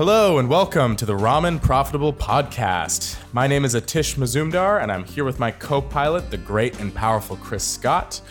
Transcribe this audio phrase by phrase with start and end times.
[0.00, 3.18] Hello and welcome to the Ramen Profitable Podcast.
[3.34, 6.94] My name is Atish Mazumdar, and I'm here with my co pilot, the great and
[6.94, 8.22] powerful Chris Scott.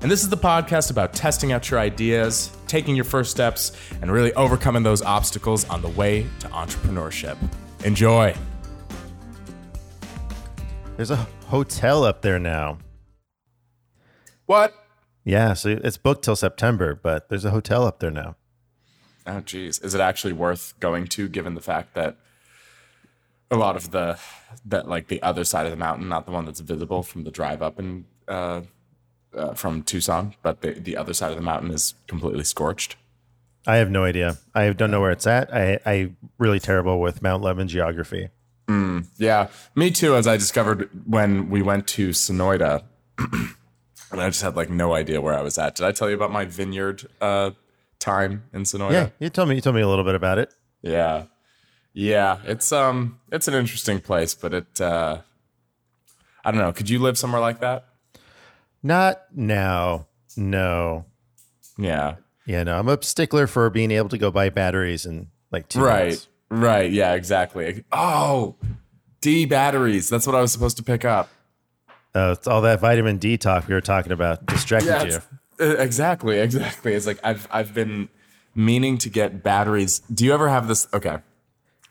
[0.00, 3.70] And this is the podcast about testing out your ideas, taking your first steps,
[4.02, 7.36] and really overcoming those obstacles on the way to entrepreneurship.
[7.84, 8.34] Enjoy.
[10.96, 12.78] There's a hotel up there now.
[14.46, 14.74] What?
[15.22, 18.34] Yeah, so it's booked till September, but there's a hotel up there now.
[19.26, 19.78] Oh, geez.
[19.80, 22.16] Is it actually worth going to given the fact that
[23.50, 24.18] a lot of the,
[24.64, 27.30] that like the other side of the mountain, not the one that's visible from the
[27.30, 28.62] drive up and uh,
[29.36, 32.96] uh, from Tucson, but the, the other side of the mountain is completely scorched?
[33.66, 34.38] I have no idea.
[34.54, 35.52] I don't know where it's at.
[35.52, 38.28] I I really terrible with Mount Lemmon geography.
[39.18, 40.14] Yeah, me too.
[40.14, 42.82] As I discovered when we went to Sonoita,
[43.18, 45.76] and I just had like no idea where I was at.
[45.76, 47.50] Did I tell you about my vineyard uh,
[47.98, 48.92] time in Sonoita?
[48.92, 50.52] Yeah, you told me you told me a little bit about it.
[50.82, 51.24] yeah,
[51.92, 52.38] yeah.
[52.44, 54.80] It's um, it's an interesting place, but it.
[54.80, 55.18] Uh,
[56.44, 56.72] I don't know.
[56.72, 57.86] Could you live somewhere like that?
[58.82, 60.06] Not now.
[60.36, 61.06] No.
[61.76, 62.16] Yeah.
[62.46, 62.78] Yeah, no.
[62.78, 66.24] I'm a stickler for being able to go buy batteries in like two Right.
[66.48, 66.92] Right.
[66.92, 67.14] Yeah.
[67.14, 67.82] Exactly.
[67.90, 68.54] Oh,
[69.20, 70.08] D batteries.
[70.08, 71.30] That's what I was supposed to pick up.
[72.14, 75.18] Uh, it's all that vitamin D talk we were talking about distracted Yeah, you.
[75.60, 76.94] Uh, exactly, exactly.
[76.94, 78.08] It's like I've I've been
[78.54, 80.00] meaning to get batteries.
[80.12, 80.88] Do you ever have this?
[80.92, 81.18] Okay,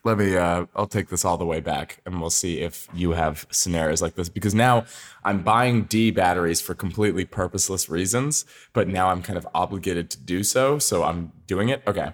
[0.04, 0.36] let me.
[0.36, 4.02] Uh, I'll take this all the way back, and we'll see if you have scenarios
[4.02, 4.30] like this.
[4.30, 4.86] Because now
[5.24, 10.20] I'm buying D batteries for completely purposeless reasons, but now I'm kind of obligated to
[10.20, 11.84] do so, so I'm doing it.
[11.88, 12.14] Okay,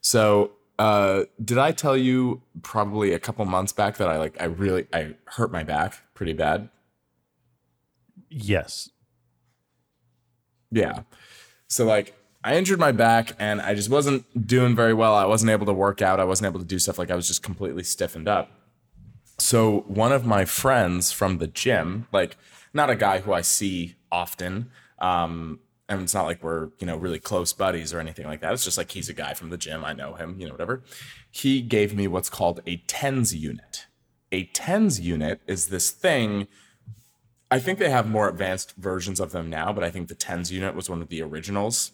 [0.00, 0.52] so.
[0.78, 4.86] Uh, did I tell you probably a couple months back that I like I really
[4.92, 6.68] I hurt my back pretty bad?
[8.28, 8.90] Yes.
[10.70, 11.02] Yeah.
[11.68, 12.14] So like
[12.44, 15.14] I injured my back and I just wasn't doing very well.
[15.14, 16.20] I wasn't able to work out.
[16.20, 18.50] I wasn't able to do stuff like I was just completely stiffened up.
[19.38, 22.36] So one of my friends from the gym, like
[22.72, 26.96] not a guy who I see often, um, and it's not like we're, you know,
[26.96, 28.52] really close buddies or anything like that.
[28.52, 29.84] It's just like he's a guy from the gym.
[29.84, 30.82] I know him, you know, whatever.
[31.30, 33.86] He gave me what's called a TENS unit.
[34.32, 36.48] A TENS unit is this thing
[37.50, 40.50] I think they have more advanced versions of them now, but I think the tens
[40.52, 41.92] unit was one of the originals.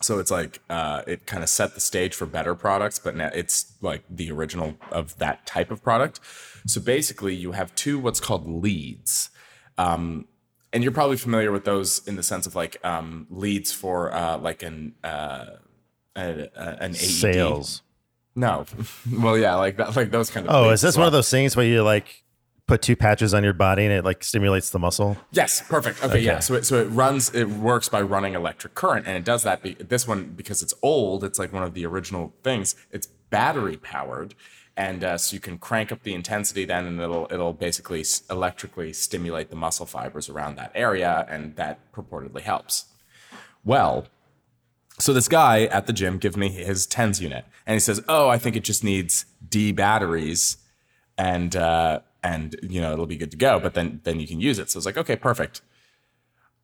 [0.00, 3.30] So it's like uh, it kind of set the stage for better products, but now
[3.32, 6.20] it's like the original of that type of product.
[6.66, 9.30] So basically, you have two what's called leads,
[9.78, 10.26] um,
[10.72, 14.36] and you're probably familiar with those in the sense of like um, leads for uh,
[14.38, 15.46] like an uh,
[16.16, 16.96] a, a- an AED.
[16.96, 17.82] Sales.
[18.34, 18.66] No,
[19.18, 20.54] well, yeah, like that, like those kind of.
[20.54, 22.22] Oh, is this as one of those things where you like
[22.66, 25.16] put two patches on your body and it like stimulates the muscle?
[25.30, 26.02] Yes, perfect.
[26.02, 26.40] Okay, yeah.
[26.40, 29.62] So it, so it runs, it works by running electric current, and it does that.
[29.62, 32.74] Be, this one because it's old, it's like one of the original things.
[32.90, 34.34] It's battery powered,
[34.76, 38.22] and uh, so you can crank up the intensity then, and it'll it'll basically s-
[38.30, 42.86] electrically stimulate the muscle fibers around that area, and that purportedly helps.
[43.64, 44.06] Well,
[44.98, 48.28] so this guy at the gym gives me his tens unit, and he says, "Oh,
[48.28, 50.58] I think it just needs D batteries."
[51.18, 53.58] and uh, and you know it'll be good to go.
[53.60, 54.70] But then then you can use it.
[54.70, 55.60] So it's like okay, perfect.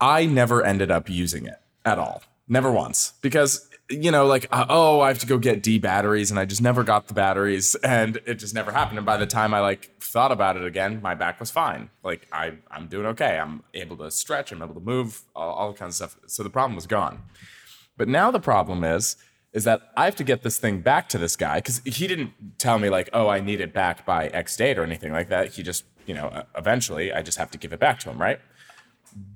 [0.01, 4.67] I never ended up using it at all, never once, because you know like uh,
[4.69, 7.75] oh I have to go get D batteries, and I just never got the batteries,
[7.77, 8.99] and it just never happened.
[8.99, 11.91] And by the time I like thought about it again, my back was fine.
[12.03, 13.39] Like I I'm doing okay.
[13.39, 14.53] I'm able to stretch.
[14.53, 15.23] I'm able to move.
[15.35, 16.31] All, all kinds of stuff.
[16.31, 17.23] So the problem was gone.
[17.97, 19.17] But now the problem is,
[19.53, 22.33] is that I have to get this thing back to this guy because he didn't
[22.59, 25.55] tell me like, oh, I need it back by X date or anything like that.
[25.55, 28.41] He just, you know, eventually I just have to give it back to him, right?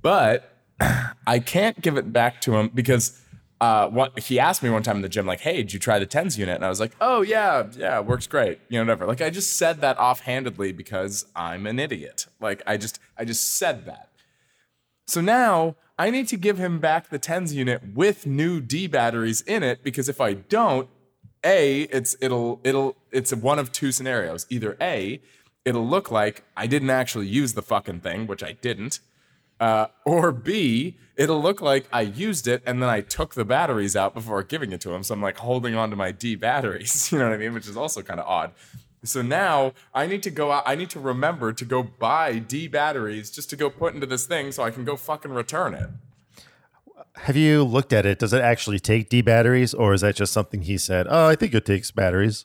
[0.00, 0.56] But
[1.26, 3.20] I can't give it back to him because
[3.60, 5.98] uh, what he asked me one time in the gym, like, hey, did you try
[5.98, 6.54] the tens unit?
[6.54, 9.06] And I was like, oh yeah, yeah, works great, you know, whatever.
[9.06, 12.26] Like I just said that offhandedly because I'm an idiot.
[12.40, 14.10] Like I just, I just said that.
[15.06, 19.40] So now I need to give him back the tens unit with new D batteries
[19.42, 20.88] in it because if I don't,
[21.44, 24.46] A, it's it'll it'll it's one of two scenarios.
[24.50, 25.20] Either A,
[25.64, 29.00] it'll look like I didn't actually use the fucking thing, which I didn't.
[29.58, 33.96] Uh, or B, it'll look like I used it and then I took the batteries
[33.96, 35.02] out before giving it to him.
[35.02, 37.54] So I'm like holding on to my D batteries, you know what I mean?
[37.54, 38.52] Which is also kind of odd.
[39.02, 42.66] So now I need to go out, I need to remember to go buy D
[42.68, 45.90] batteries just to go put into this thing so I can go fucking return it.
[47.16, 48.18] Have you looked at it?
[48.18, 51.06] Does it actually take D batteries or is that just something he said?
[51.08, 52.44] Oh, I think it takes batteries.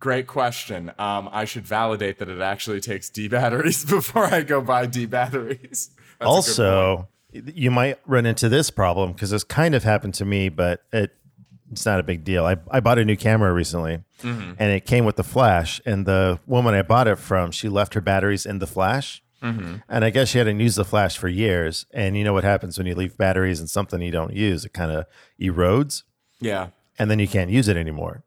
[0.00, 0.92] Great question.
[0.98, 5.06] Um, I should validate that it actually takes D batteries before I go buy D
[5.06, 5.90] batteries.
[6.20, 6.58] That's a good point.
[6.68, 10.82] also, you might run into this problem because this kind of happened to me, but
[10.92, 11.14] it
[11.72, 12.44] it's not a big deal.
[12.46, 14.54] I, I bought a new camera recently Mm-hmm.
[14.58, 15.80] and it came with the flash.
[15.86, 19.22] And the woman I bought it from, she left her batteries in the flash.
[19.42, 19.76] Mm-hmm.
[19.88, 21.86] And I guess she hadn't used the flash for years.
[21.92, 24.64] And you know what happens when you leave batteries in something you don't use?
[24.64, 25.04] It kind of
[25.40, 26.02] erodes
[26.40, 26.70] Yeah.
[26.98, 28.24] and then you can't use it anymore.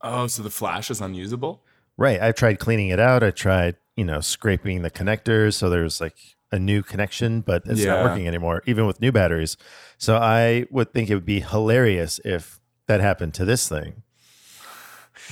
[0.00, 1.64] Oh, so the flash is unusable?
[1.96, 2.22] Right.
[2.22, 3.24] I tried cleaning it out.
[3.24, 6.14] I tried, you know, scraping the connectors so there's like
[6.50, 9.56] a new connection, but it's not working anymore, even with new batteries.
[9.98, 14.02] So I would think it would be hilarious if that happened to this thing.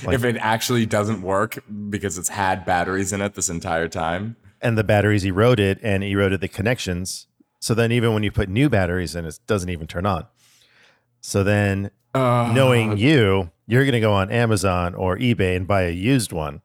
[0.04, 1.58] Like- if it actually doesn't work
[1.88, 4.36] because it's had batteries in it this entire time.
[4.60, 7.28] And the batteries eroded and eroded the connections.
[7.60, 10.26] So then even when you put new batteries in, it doesn't even turn on.
[11.20, 15.82] So then Uh, knowing you, you're going to go on Amazon or eBay and buy
[15.82, 16.60] a used one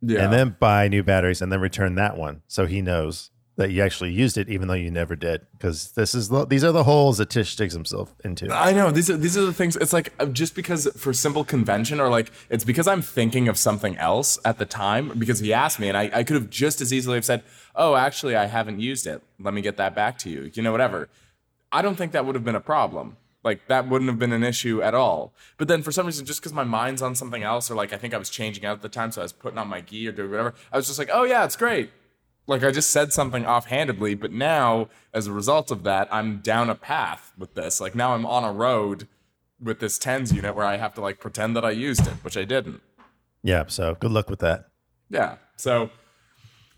[0.00, 0.22] yeah.
[0.24, 2.42] and then buy new batteries and then return that one.
[2.46, 5.46] So he knows that you actually used it, even though you never did.
[5.52, 8.52] Because this is the, these are the holes that Tish digs himself into.
[8.52, 9.76] I know these are these are the things.
[9.76, 13.58] It's like uh, just because for simple convention, or like it's because I'm thinking of
[13.58, 15.18] something else at the time.
[15.18, 17.42] Because he asked me, and I, I could have just as easily have said,
[17.76, 19.22] "Oh, actually, I haven't used it.
[19.38, 21.08] Let me get that back to you." You know, whatever.
[21.70, 23.16] I don't think that would have been a problem.
[23.44, 25.34] Like that wouldn't have been an issue at all.
[25.58, 27.96] But then for some reason, just because my mind's on something else, or like I
[27.96, 30.06] think I was changing out at the time, so I was putting on my gi
[30.08, 31.90] or doing whatever, I was just like, "Oh yeah, it's great."
[32.46, 36.70] Like I just said something offhandedly, but now as a result of that, I'm down
[36.70, 37.80] a path with this.
[37.80, 39.06] Like now I'm on a road
[39.60, 42.36] with this tens unit where I have to like pretend that I used it, which
[42.36, 42.82] I didn't.
[43.42, 43.64] Yeah.
[43.68, 44.66] So good luck with that.
[45.08, 45.36] Yeah.
[45.56, 45.90] So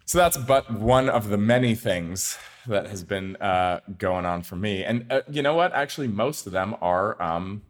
[0.05, 4.57] so that's but one of the many things that has been uh, going on for
[4.57, 4.85] me.
[4.85, 5.73] And uh, you know what?
[5.73, 7.63] Actually, most of them are um,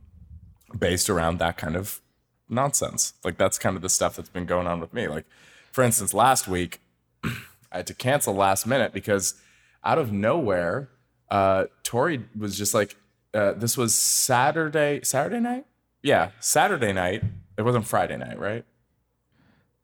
[0.77, 2.01] based around that kind of
[2.49, 3.15] nonsense.
[3.25, 5.09] Like that's kind of the stuff that's been going on with me.
[5.09, 5.27] Like
[5.73, 6.81] for instance, last week
[7.75, 9.35] I had to cancel last minute because
[9.83, 10.91] out of nowhere,
[11.29, 12.97] uh, Tori was just like,
[13.35, 15.67] uh, this was Saturday, Saturday night?
[16.03, 17.25] Yeah, Saturday night.
[17.59, 18.65] It wasn't Friday night, right?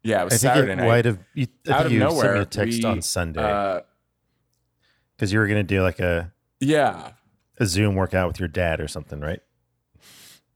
[0.05, 0.87] Yeah, it was I think Saturday it night.
[0.87, 1.19] might have.
[1.35, 3.81] You, I out of you sent nowhere, me a text we, on Sunday Uh,
[5.17, 7.11] because you were going to do like a, yeah.
[7.59, 9.41] a Zoom workout with your dad or something, right?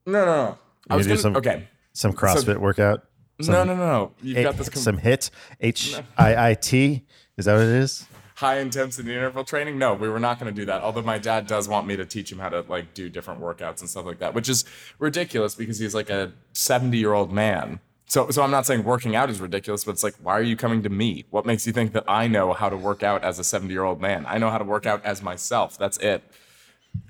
[0.06, 0.58] No, no, no.
[0.88, 1.68] I was gonna, some- okay.
[1.94, 3.04] Some CrossFit workout.
[3.40, 4.12] no, no, no, no.
[4.22, 7.04] You've got this com- some hit H I I T.
[7.36, 8.06] Is that what it is?
[8.36, 9.78] high intensity interval training.
[9.78, 10.82] No, we were not going to do that.
[10.82, 13.80] Although my dad does want me to teach him how to like do different workouts
[13.80, 14.64] and stuff like that, which is
[14.98, 17.80] ridiculous because he's like a 70 year old man.
[18.06, 20.56] So, so I'm not saying working out is ridiculous, but it's like, why are you
[20.56, 21.24] coming to me?
[21.30, 23.84] What makes you think that I know how to work out as a 70 year
[23.84, 24.24] old man?
[24.28, 25.78] I know how to work out as myself.
[25.78, 26.22] That's it.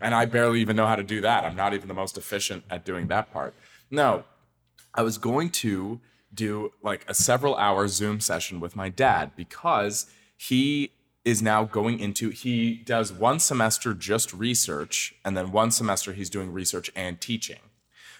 [0.00, 1.44] And I barely even know how to do that.
[1.44, 3.54] I'm not even the most efficient at doing that part.
[3.90, 4.24] No,
[4.94, 6.00] I was going to
[6.34, 10.92] do like a several hour Zoom session with my dad because he
[11.24, 16.30] is now going into he does one semester just research and then one semester he's
[16.30, 17.60] doing research and teaching.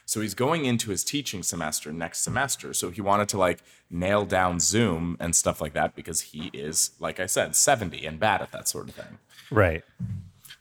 [0.06, 2.75] So he's going into his teaching semester next semester.
[2.75, 6.93] So he wanted to like nail down Zoom and stuff like that because he is
[6.99, 9.19] like I said 70 and bad at that sort of thing.
[9.50, 9.84] Right.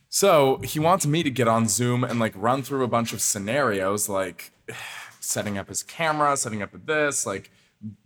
[0.09, 3.21] So he wants me to get on Zoom and like run through a bunch of
[3.21, 4.51] scenarios, like
[5.23, 7.49] setting up his camera, setting up this, like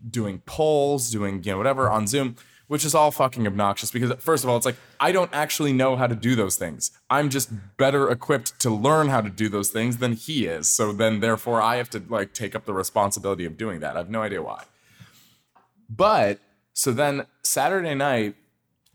[0.09, 2.35] doing polls, doing you know whatever on Zoom,
[2.67, 5.95] which is all fucking obnoxious because first of all, it's like I don't actually know
[5.95, 6.91] how to do those things.
[7.09, 10.69] I'm just better equipped to learn how to do those things than he is.
[10.69, 13.95] So then therefore I have to like take up the responsibility of doing that.
[13.95, 14.63] I have no idea why.
[15.89, 16.39] But
[16.73, 18.35] so then Saturday night,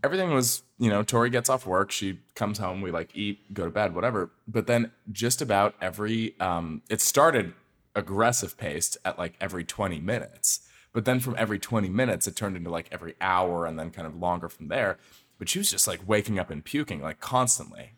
[0.04, 3.64] everything was, you know, Tori gets off work, she comes home, we like eat, go
[3.64, 4.30] to bed, whatever.
[4.47, 7.54] But then just about every um it started
[7.94, 10.61] aggressive paced at like every 20 minutes.
[10.92, 14.06] But then from every 20 minutes it turned into like every hour and then kind
[14.06, 14.99] of longer from there.
[15.38, 17.92] But she was just like waking up and puking like constantly.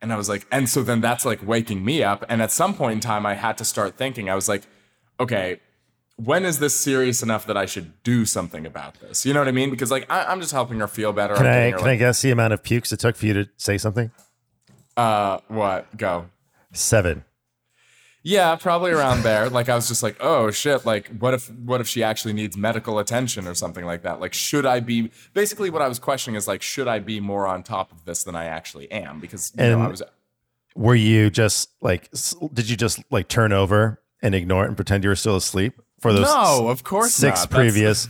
[0.00, 2.24] And I was like, and so then that's like waking me up.
[2.28, 4.64] And at some point in time, I had to start thinking, I was like,
[5.20, 5.60] okay,
[6.16, 9.24] when is this serious enough that I should do something about this?
[9.24, 9.70] You know what I mean?
[9.70, 11.34] Because like I, I'm just helping her feel better.
[11.34, 13.78] Can I can I guess the amount of pukes it took for you to say
[13.78, 14.10] something?
[14.96, 15.96] uh, what?
[15.96, 16.26] Go.
[16.72, 17.24] Seven.
[18.24, 19.48] Yeah, probably around there.
[19.50, 22.56] Like I was just like, oh shit, like what if what if she actually needs
[22.56, 24.20] medical attention or something like that?
[24.20, 27.46] Like should I be basically what I was questioning is like should I be more
[27.46, 29.18] on top of this than I actually am?
[29.18, 30.02] Because you know, And- I was
[30.76, 32.08] Were you just like?
[32.54, 35.74] Did you just like turn over and ignore it and pretend you were still asleep
[36.00, 37.50] for those No, of course six not.
[37.50, 38.08] That's- previous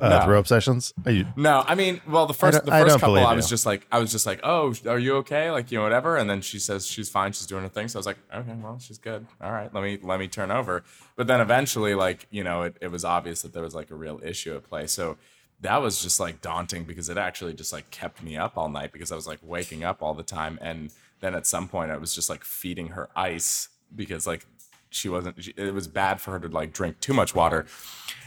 [0.00, 0.24] uh, No.
[0.24, 0.92] throw up sessions?
[1.04, 3.46] Are you, No, I mean, well, the first the I first don't couple, I was
[3.46, 3.50] you.
[3.50, 5.50] just like, I was just like, oh, are you okay?
[5.50, 6.16] Like, you know, whatever.
[6.16, 7.88] And then she says she's fine, she's doing her thing.
[7.88, 9.26] So I was like, okay, well, she's good.
[9.40, 10.82] All right, let me let me turn over.
[11.16, 13.94] But then eventually, like, you know, it, it was obvious that there was like a
[13.96, 14.86] real issue at play.
[14.86, 15.16] So
[15.60, 18.92] that was just like daunting because it actually just like kept me up all night
[18.92, 21.96] because I was like waking up all the time and then at some point I
[21.96, 24.44] was just like feeding her ice because like
[24.90, 27.66] she wasn't she, it was bad for her to like drink too much water.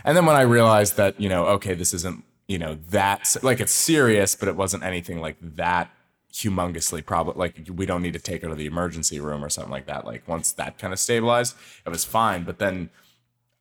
[0.03, 3.59] And then when I realized that, you know, okay, this isn't, you know, that like
[3.59, 5.91] it's serious, but it wasn't anything like that
[6.31, 9.71] humongously probably like we don't need to take her to the emergency room or something
[9.71, 10.05] like that.
[10.05, 12.43] Like once that kind of stabilized, it was fine.
[12.43, 12.89] But then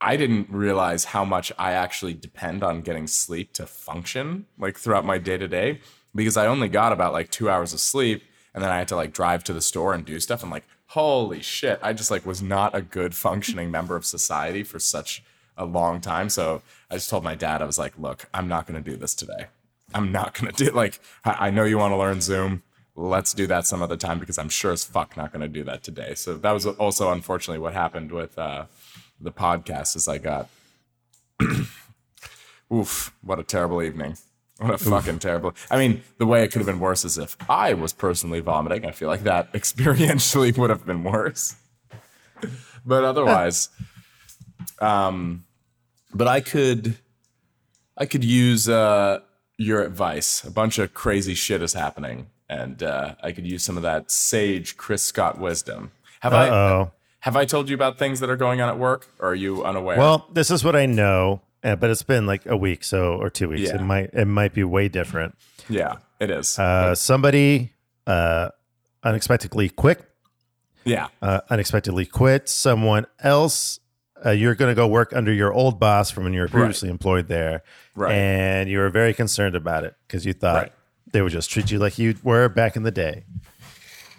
[0.01, 5.05] I didn't realize how much I actually depend on getting sleep to function like throughout
[5.05, 5.81] my day to day
[6.15, 8.23] because I only got about like two hours of sleep
[8.55, 10.43] and then I had to like drive to the store and do stuff.
[10.43, 14.63] I'm like, holy shit, I just like was not a good functioning member of society
[14.63, 15.23] for such
[15.57, 16.29] a long time.
[16.29, 18.97] So I just told my dad, I was like, look, I'm not going to do
[18.97, 19.47] this today.
[19.95, 22.63] I'm not going to do like, I know you want to learn Zoom.
[22.95, 25.63] Let's do that some other time because I'm sure as fuck not going to do
[25.65, 26.15] that today.
[26.15, 28.65] So that was also unfortunately what happened with uh,
[29.21, 30.49] the podcast is I got,
[32.73, 34.17] oof, what a terrible evening.
[34.59, 35.55] What a fucking terrible.
[35.71, 38.85] I mean, the way it could have been worse is if I was personally vomiting.
[38.85, 41.55] I feel like that experientially would have been worse.
[42.85, 43.69] But otherwise,
[44.81, 45.45] um,
[46.13, 46.99] but I could,
[47.97, 49.21] I could use uh,
[49.59, 50.43] your advice.
[50.45, 54.11] A bunch of crazy shit is happening, and uh, I could use some of that
[54.11, 55.93] sage Chris Scott wisdom.
[56.21, 56.49] Have I?
[56.49, 56.93] Uh-oh.
[57.21, 59.65] Have I told you about things that are going on at work, or are you
[59.65, 59.99] unaware?
[59.99, 63.31] Well, this is what I know, uh, but it's been like a week, so or
[63.31, 63.69] two weeks.
[63.71, 63.77] Yeah.
[63.77, 65.35] It might it might be way different.
[65.69, 66.59] yeah, it is.
[66.59, 67.73] Uh, somebody
[68.07, 68.51] uh,
[69.03, 70.03] unexpectedly quit.
[70.85, 72.49] yeah, Uh, unexpectedly quit.
[72.49, 73.81] Someone else.
[74.27, 76.89] Uh, you're going to go work under your old boss from when you were previously
[76.89, 77.63] employed there,
[77.95, 78.13] Right.
[78.13, 80.73] and you were very concerned about it because you thought Right.
[81.13, 83.23] they would just treat you like you were back in the day.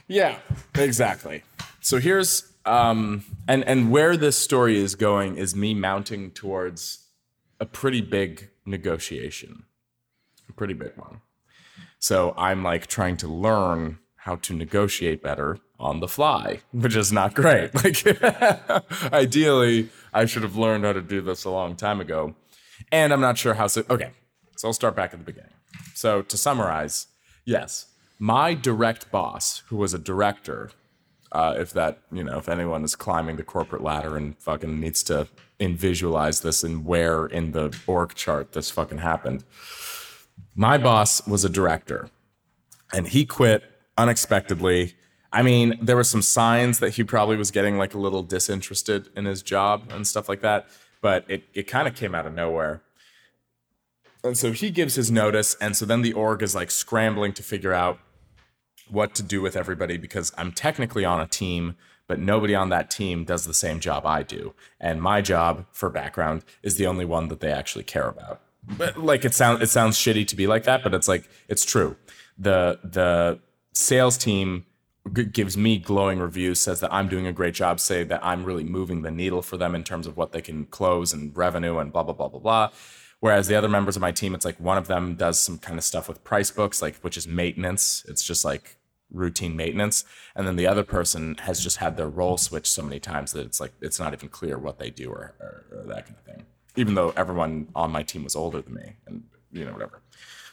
[0.07, 0.39] Yeah,
[0.75, 1.43] exactly.
[1.81, 6.99] So here's um and and where this story is going is me mounting towards
[7.59, 9.63] a pretty big negotiation.
[10.47, 11.21] A pretty big one.
[11.99, 17.11] So I'm like trying to learn how to negotiate better on the fly, which is
[17.11, 17.71] not great.
[17.83, 22.35] Like ideally, I should have learned how to do this a long time ago.
[22.91, 24.11] And I'm not sure how so okay.
[24.55, 25.53] So I'll start back at the beginning.
[25.93, 27.07] So to summarize,
[27.45, 27.87] yes,
[28.17, 30.71] my direct boss, who was a director,
[31.31, 35.03] uh, if that you know, if anyone is climbing the corporate ladder and fucking needs
[35.03, 35.27] to
[35.59, 39.43] in visualize this and where in the org chart this fucking happened.
[40.55, 42.09] My boss was a director,
[42.93, 43.63] and he quit
[43.97, 44.95] unexpectedly.
[45.31, 49.09] I mean, there were some signs that he probably was getting like a little disinterested
[49.15, 50.67] in his job and stuff like that,
[51.01, 52.81] but it, it kind of came out of nowhere.
[54.23, 57.43] And so he gives his notice, and so then the org is like scrambling to
[57.43, 57.99] figure out
[58.89, 61.75] what to do with everybody because I'm technically on a team,
[62.07, 64.53] but nobody on that team does the same job I do.
[64.79, 68.41] And my job, for background, is the only one that they actually care about.
[68.77, 71.65] But like it sounds it sounds shitty to be like that, but it's like it's
[71.65, 71.95] true.
[72.37, 73.39] The the
[73.73, 74.65] sales team
[75.31, 78.63] gives me glowing reviews, says that I'm doing a great job, say that I'm really
[78.63, 81.91] moving the needle for them in terms of what they can close and revenue and
[81.91, 82.69] blah blah blah blah blah.
[83.19, 85.77] Whereas the other members of my team, it's like one of them does some kind
[85.77, 88.05] of stuff with price books, like which is maintenance.
[88.07, 88.77] It's just like
[89.11, 92.99] routine maintenance, and then the other person has just had their role switched so many
[92.99, 96.05] times that it's like it's not even clear what they do or, or, or that
[96.05, 96.45] kind of thing.
[96.75, 100.01] Even though everyone on my team was older than me, and you know whatever.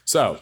[0.04, 0.40] So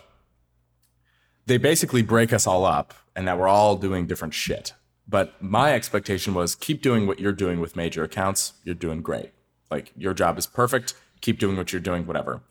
[1.46, 4.72] they basically break us all up and that we're all doing different shit.
[5.06, 8.54] But my expectation was keep doing what you're doing with major accounts.
[8.64, 9.32] You're doing great.
[9.70, 10.94] Like your job is perfect.
[11.20, 12.42] Keep doing what you're doing, whatever.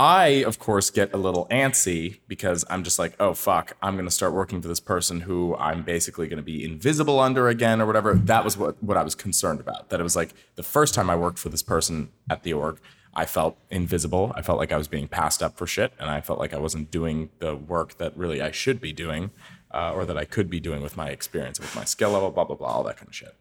[0.00, 4.06] I, of course, get a little antsy because I'm just like, oh, fuck, I'm going
[4.06, 7.82] to start working for this person who I'm basically going to be invisible under again
[7.82, 8.14] or whatever.
[8.14, 9.90] That was what, what I was concerned about.
[9.90, 12.80] That it was like the first time I worked for this person at the org,
[13.12, 14.32] I felt invisible.
[14.34, 16.58] I felt like I was being passed up for shit, and I felt like I
[16.58, 19.32] wasn't doing the work that really I should be doing,
[19.70, 22.44] uh, or that I could be doing with my experience, with my skill level, blah
[22.44, 23.36] blah blah, all that kind of shit.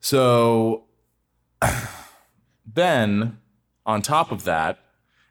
[0.00, 0.82] So
[2.66, 3.38] then,
[3.86, 4.80] on top of that,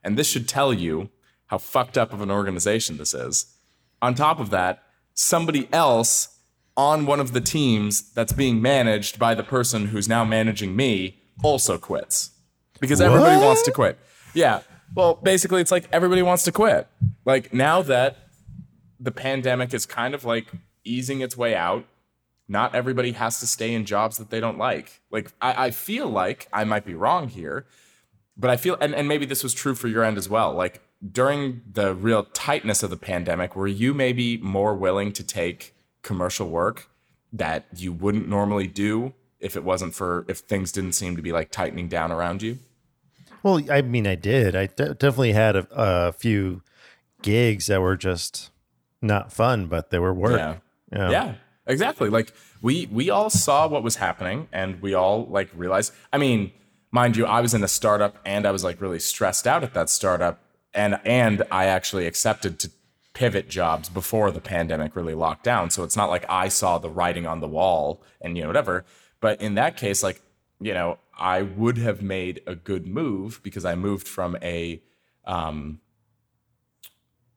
[0.04, 1.10] and this should tell you
[1.48, 3.58] how fucked up of an organization this is.
[4.02, 6.40] On top of that, somebody else
[6.78, 11.20] on one of the teams that's being managed by the person who's now managing me
[11.44, 12.32] also quits
[12.80, 13.46] because everybody What?
[13.46, 14.00] wants to quit.
[14.34, 14.62] Yeah.
[14.96, 16.88] Well, basically, it's like everybody wants to quit.
[17.26, 18.18] Like now that
[19.00, 20.48] the pandemic is kind of like
[20.84, 21.86] easing its way out,
[22.48, 25.02] not everybody has to stay in jobs that they don't like.
[25.12, 27.66] Like I, I feel like I might be wrong here,
[28.38, 30.54] but I feel and, and maybe this was true for your end as well.
[30.54, 35.76] Like during the real tightness of the pandemic, were you maybe more willing to take
[36.02, 36.90] commercial work
[37.34, 41.32] that you wouldn't normally do if it wasn't for if things didn't seem to be
[41.32, 42.60] like tightening down around you?
[43.44, 44.56] Well, I mean, I did.
[44.56, 46.62] I de- definitely had a, a few
[47.24, 48.52] gigs that were just
[49.02, 50.38] not fun, but they were work.
[50.38, 50.56] Yeah.
[50.92, 51.10] Yeah.
[51.10, 51.34] Yeah,
[51.66, 52.10] exactly.
[52.10, 55.94] Like we we all saw what was happening, and we all like realized.
[56.12, 56.52] I mean,
[56.92, 59.74] mind you, I was in a startup, and I was like really stressed out at
[59.74, 60.44] that startup,
[60.74, 62.72] and and I actually accepted to
[63.14, 65.70] pivot jobs before the pandemic really locked down.
[65.70, 68.86] So it's not like I saw the writing on the wall and you know whatever.
[69.20, 70.22] But in that case, like
[70.60, 74.82] you know, I would have made a good move because I moved from a
[75.26, 75.80] um,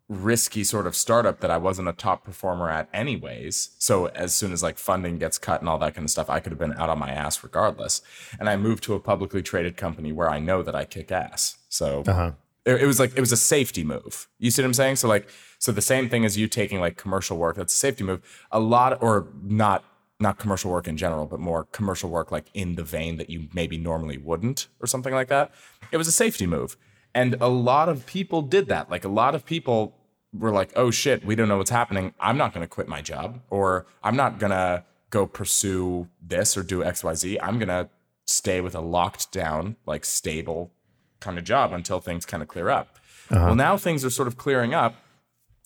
[0.08, 3.70] risky sort of startup that I wasn't a top performer at anyways.
[3.78, 6.40] So as soon as like funding gets cut and all that kind of stuff, I
[6.40, 8.02] could have been out on my ass regardless.
[8.38, 11.56] And I moved to a publicly traded company where I know that I kick ass.
[11.70, 12.32] So Uh-huh.
[12.66, 14.28] it, it was like it was a safety move.
[14.38, 14.96] You see what I'm saying?
[14.96, 15.26] So like
[15.58, 18.20] so the same thing as you taking like commercial work, that's a safety move.
[18.52, 19.84] A lot or not
[20.20, 23.48] not commercial work in general, but more commercial work like in the vein that you
[23.54, 25.50] maybe normally wouldn't or something like that.
[25.90, 26.76] It was a safety move.
[27.14, 28.90] And a lot of people did that.
[28.90, 29.96] Like a lot of people
[30.32, 32.12] were like, "Oh shit, we don't know what's happening.
[32.18, 36.56] I'm not going to quit my job or I'm not going to go pursue this
[36.56, 37.38] or do XYZ.
[37.40, 37.88] I'm going to
[38.26, 40.72] stay with a locked down, like stable
[41.20, 42.98] kind of job until things kind of clear up.
[43.30, 43.46] Uh-huh.
[43.46, 44.96] Well, now things are sort of clearing up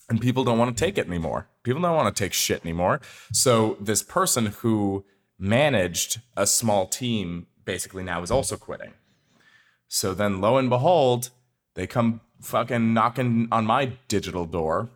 [0.09, 1.49] and people don't want to take it anymore.
[1.63, 3.01] People don't want to take shit anymore.
[3.33, 5.05] So this person who
[5.39, 8.95] managed a small team basically now is also quitting.
[9.89, 11.31] So then lo and behold,
[11.79, 14.91] they come fucking knocking on my digital door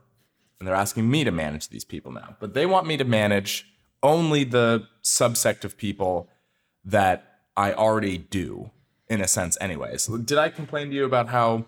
[0.59, 2.37] and they're asking me to manage these people now.
[2.41, 3.73] But they want me to manage
[4.03, 6.29] only the subsect of people
[6.85, 8.73] that I already do
[9.09, 10.07] in a sense anyways.
[10.07, 11.67] Did I complain to you about how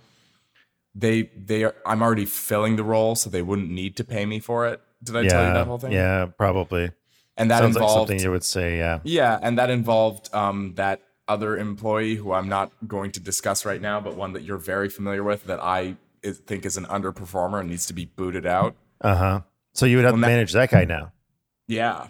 [0.97, 4.41] they they are I'm already filling the role so they wouldn't need to pay me
[4.41, 4.81] for it?
[5.01, 5.93] Did I tell you that whole thing?
[5.93, 6.91] Yeah, probably.
[7.37, 8.99] And that Sounds like something you would say, yeah.
[9.05, 13.81] yeah, and that involved um, that other employee who I'm not going to discuss right
[13.81, 17.61] now, but one that you're very familiar with that I is, think is an underperformer
[17.61, 18.77] and needs to be booted out.
[19.01, 19.41] Uh-huh.
[19.73, 21.13] So you would have to ma- manage that guy now.
[21.67, 22.09] Yeah.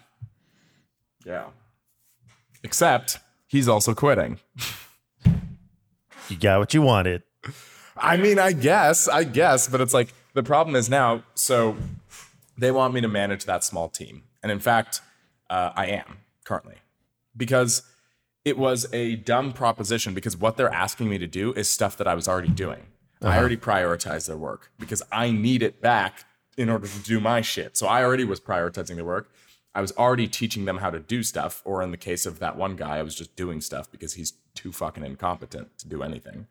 [1.25, 1.47] Yeah.
[2.63, 4.39] Except he's also quitting.
[6.29, 7.23] You got what you wanted.
[7.97, 11.23] I mean, I guess, I guess, but it's like the problem is now.
[11.35, 11.77] So
[12.59, 15.01] they want me to manage that small team, and in fact,
[15.51, 16.77] uh, I am currently
[17.37, 17.83] because
[18.45, 20.15] it was a dumb proposition.
[20.15, 22.87] Because what they're asking me to do is stuff that I was already doing.
[23.23, 23.39] I uh-huh.
[23.39, 26.25] already prioritized their work because I need it back
[26.57, 27.77] in order to do my shit.
[27.77, 29.31] So I already was prioritizing their work.
[29.75, 32.57] I was already teaching them how to do stuff, or in the case of that
[32.57, 36.47] one guy, I was just doing stuff because he's too fucking incompetent to do anything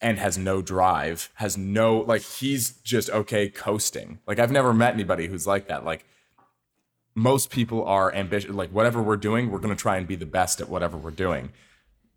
[0.00, 4.18] and has no drive, has no like he's just okay coasting.
[4.26, 5.84] Like I've never met anybody who's like that.
[5.84, 6.06] Like
[7.14, 10.26] most people are ambitious like whatever we're doing, we're going to try and be the
[10.26, 11.50] best at whatever we're doing.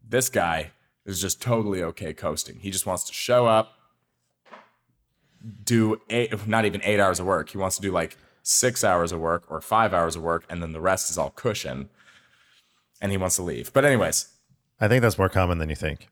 [0.08, 0.72] This guy
[1.06, 2.60] is just totally okay coasting.
[2.60, 3.74] He just wants to show up
[5.64, 7.50] do eight not even 8 hours of work.
[7.50, 10.62] He wants to do like 6 hours of work or 5 hours of work and
[10.62, 11.90] then the rest is all cushion.
[13.00, 13.72] And he wants to leave.
[13.74, 14.30] But anyways,
[14.80, 16.08] I think that's more common than you think.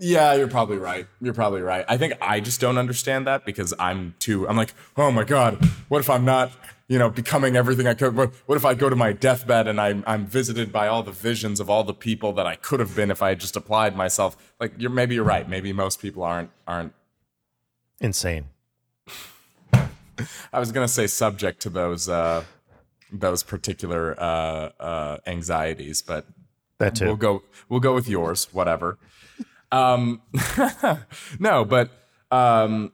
[0.00, 1.06] Yeah, you're probably right.
[1.20, 1.84] You're probably right.
[1.88, 4.48] I think I just don't understand that because I'm too.
[4.48, 6.52] I'm like, oh my god, what if I'm not,
[6.88, 8.14] you know, becoming everything I could?
[8.14, 11.12] What, what if I go to my deathbed and I'm I'm visited by all the
[11.12, 13.96] visions of all the people that I could have been if I had just applied
[13.96, 14.36] myself?
[14.60, 15.48] Like, you're maybe you're right.
[15.48, 16.92] Maybe most people aren't aren't.
[18.00, 18.46] Insane.
[20.52, 22.44] I was gonna say subject to those uh,
[23.10, 26.26] those particular uh, uh, anxieties, but
[26.78, 27.06] That too.
[27.06, 27.42] We'll go.
[27.68, 28.48] We'll go with yours.
[28.52, 28.98] Whatever.
[29.72, 30.22] Um,
[31.38, 31.90] no, but
[32.30, 32.92] um,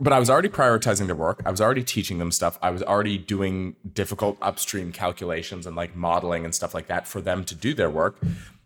[0.00, 1.40] but I was already prioritizing their work.
[1.46, 2.58] I was already teaching them stuff.
[2.60, 7.20] I was already doing difficult upstream calculations and like modeling and stuff like that for
[7.20, 8.18] them to do their work.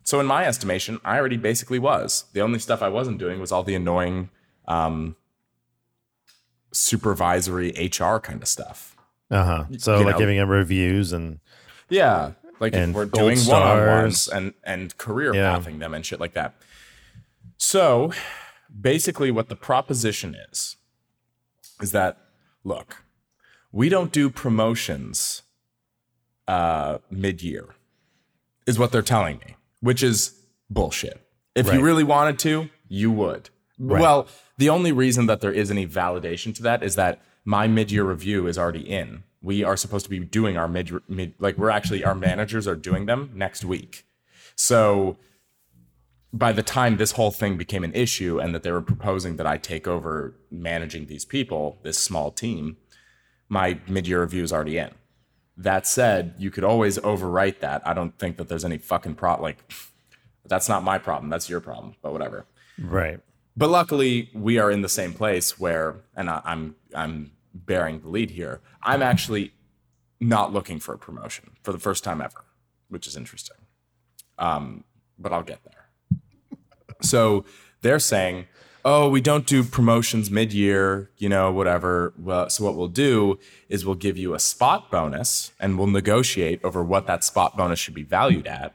[0.04, 2.24] So in my estimation, I already basically was.
[2.32, 4.30] The only stuff I wasn't doing was all the annoying
[4.66, 5.16] um,
[6.72, 8.96] supervisory HR kind of stuff.
[9.30, 9.64] Uh-huh.
[9.76, 10.18] So you like know.
[10.18, 11.40] giving them reviews and
[11.90, 12.32] Yeah.
[12.60, 15.52] Like And we're doing one-on-ones and and career Yeah.
[15.58, 16.54] pathing them and shit like that.
[17.58, 18.12] So
[18.80, 20.76] basically what the proposition is
[21.82, 22.18] is that
[22.64, 23.04] look,
[23.72, 25.42] we don't do promotions
[26.46, 27.66] uh mid-year
[28.66, 30.34] is what they're telling me, which is
[30.70, 31.20] bullshit.
[31.54, 33.50] If you really wanted to, you would.
[34.00, 38.04] Well, the only reason that there is any validation to that is that my mid-year
[38.04, 39.24] review is already in.
[39.40, 42.74] We are supposed to be doing our mid, mid like we're actually our managers are
[42.74, 44.04] doing them next week.
[44.56, 45.16] So
[46.32, 49.46] by the time this whole thing became an issue and that they were proposing that
[49.46, 52.76] I take over managing these people, this small team,
[53.48, 54.90] my mid-year review is already in.
[55.56, 57.86] That said, you could always overwrite that.
[57.86, 59.58] I don't think that there's any fucking pro like
[60.46, 61.30] that's not my problem.
[61.30, 62.46] That's your problem, but whatever.
[62.78, 63.20] right.
[63.56, 68.08] But luckily, we are in the same place where, and I, I'm I'm bearing the
[68.08, 68.60] lead here.
[68.84, 69.52] I'm actually
[70.20, 72.44] not looking for a promotion for the first time ever,
[72.88, 73.56] which is interesting.
[74.38, 74.84] Um,
[75.18, 75.77] but I'll get there.
[77.02, 77.44] So
[77.82, 78.46] they're saying,
[78.84, 82.12] oh, we don't do promotions mid year, you know, whatever.
[82.18, 86.64] Well, so what we'll do is we'll give you a spot bonus and we'll negotiate
[86.64, 88.74] over what that spot bonus should be valued at.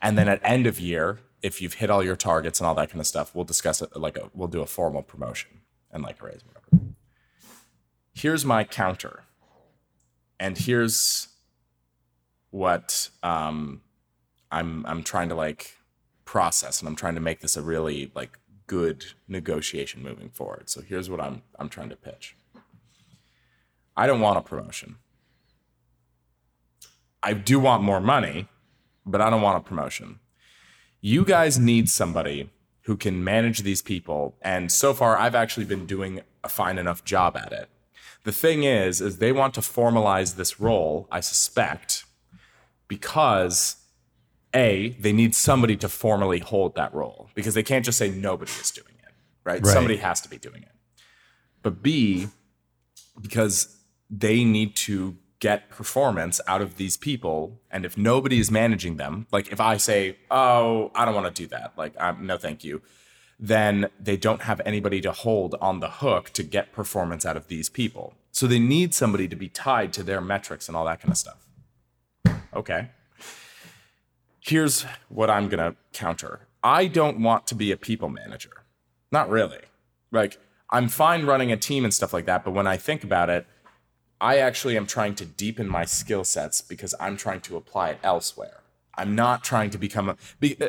[0.00, 2.90] And then at end of year, if you've hit all your targets and all that
[2.90, 5.50] kind of stuff, we'll discuss it like a, we'll do a formal promotion
[5.90, 6.94] and like a raise, whatever.
[8.14, 9.24] Here's my counter.
[10.38, 11.28] And here's
[12.50, 13.80] what um,
[14.50, 15.76] I'm I'm trying to like
[16.32, 20.70] process and I'm trying to make this a really like good negotiation moving forward.
[20.70, 22.36] So here's what I'm I'm trying to pitch.
[23.94, 24.96] I don't want a promotion.
[27.22, 28.48] I do want more money,
[29.04, 30.20] but I don't want a promotion.
[31.02, 32.48] You guys need somebody
[32.86, 37.04] who can manage these people and so far I've actually been doing a fine enough
[37.04, 37.68] job at it.
[38.24, 42.06] The thing is is they want to formalize this role, I suspect,
[42.88, 43.81] because
[44.54, 48.52] a, they need somebody to formally hold that role because they can't just say nobody
[48.60, 49.12] is doing it,
[49.44, 49.64] right?
[49.64, 49.72] Right.
[49.72, 50.72] Somebody has to be doing it.
[51.62, 52.28] But B,
[53.20, 53.76] because
[54.10, 57.60] they need to get performance out of these people.
[57.70, 61.42] And if nobody is managing them, like if I say, oh, I don't want to
[61.42, 62.80] do that, like, I'm, no, thank you,
[63.40, 67.48] then they don't have anybody to hold on the hook to get performance out of
[67.48, 68.14] these people.
[68.30, 71.18] So they need somebody to be tied to their metrics and all that kind of
[71.18, 71.48] stuff.
[72.54, 72.90] Okay
[74.42, 76.40] here's what I'm going to counter.
[76.62, 78.64] I don't want to be a people manager.
[79.10, 79.60] Not really.
[80.10, 80.38] Like,
[80.70, 83.46] I'm fine running a team and stuff like that, but when I think about it,
[84.20, 87.98] I actually am trying to deepen my skill sets because I'm trying to apply it
[88.02, 88.60] elsewhere.
[88.94, 90.16] I'm not trying to become a.
[90.38, 90.68] Be, uh,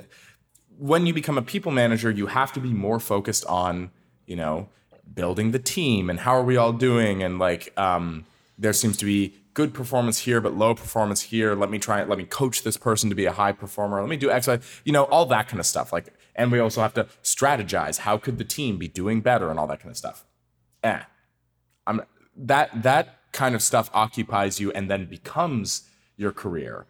[0.77, 3.91] when you become a people manager, you have to be more focused on,
[4.25, 4.69] you know,
[5.13, 8.25] building the team and how are we all doing, and like, um,
[8.57, 11.55] there seems to be good performance here, but low performance here.
[11.55, 12.09] Let me try it.
[12.09, 13.99] Let me coach this person to be a high performer.
[13.99, 15.93] Let me do X, Y, you know, all that kind of stuff.
[15.93, 17.99] Like, and we also have to strategize.
[17.99, 20.25] How could the team be doing better and all that kind of stuff?
[20.83, 21.01] Eh,
[21.87, 22.01] I'm
[22.35, 26.85] that that kind of stuff occupies you and then becomes your career.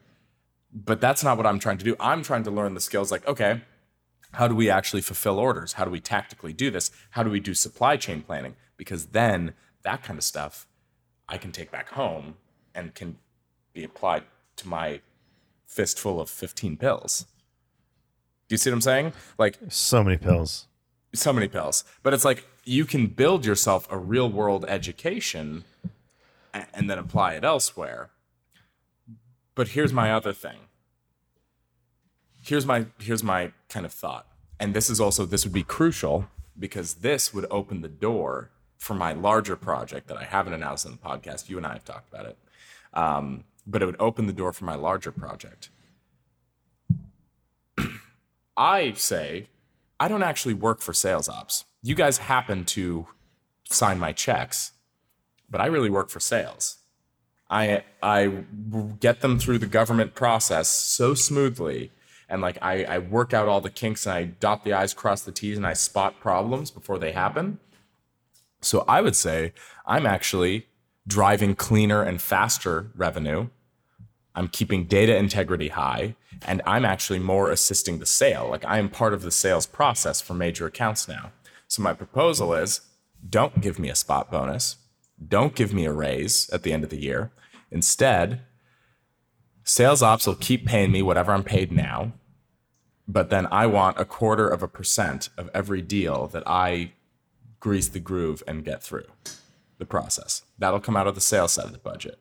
[0.74, 1.96] But that's not what I'm trying to do.
[2.00, 3.12] I'm trying to learn the skills.
[3.12, 3.62] Like, okay,
[4.34, 5.74] how do we actually fulfill orders?
[5.74, 6.92] How do we tactically do this?
[7.12, 8.56] How do we do supply chain planning?
[8.78, 10.68] Because then that kind of stuff
[11.30, 12.36] I can take back home
[12.76, 13.18] and can
[13.74, 14.24] be applied
[14.58, 15.02] to my
[15.66, 17.26] fistful of 15 pills.
[18.48, 19.14] Do you see what I'm saying?
[19.38, 20.68] Like So many pills.
[21.14, 21.84] so many pills.
[22.04, 25.64] But it's like you can build yourself a real world education
[26.74, 28.12] and then apply it elsewhere.
[29.56, 30.58] But here's my other thing.
[32.42, 34.28] Here's my here's my kind of thought.
[34.60, 38.94] And this is also this would be crucial because this would open the door for
[38.94, 41.50] my larger project that I haven't announced in the podcast.
[41.50, 42.38] You and I have talked about it.
[42.94, 45.70] Um, but it would open the door for my larger project.
[48.58, 49.48] I say,
[50.00, 51.66] I don't actually work for sales ops.
[51.82, 53.08] You guys happen to
[53.70, 54.72] sign my checks,
[55.50, 56.78] but I really work for sales.
[57.50, 58.44] I I
[59.00, 61.92] get them through the government process so smoothly,
[62.28, 65.22] and like I, I work out all the kinks and I dot the i's, cross
[65.22, 67.60] the t's, and I spot problems before they happen.
[68.62, 69.54] So I would say
[69.86, 70.68] I'm actually
[71.08, 73.50] driving cleaner and faster revenue.
[74.36, 76.16] I'm keeping data integrity high,
[76.48, 78.48] and I'm actually more assisting the sale.
[78.50, 81.32] Like I am part of the sales process for major accounts now.
[81.68, 82.82] So my proposal is
[83.28, 84.78] don't give me a spot bonus.
[85.26, 87.32] Don't give me a raise at the end of the year.
[87.72, 88.42] Instead,
[89.64, 92.14] sales ops will keep paying me whatever I'm paid now,
[93.08, 96.94] but then I want a quarter of a percent of every deal that I
[97.60, 99.06] grease the groove and get through
[99.78, 100.44] the process.
[100.58, 102.20] That'll come out of the sales side of the budget.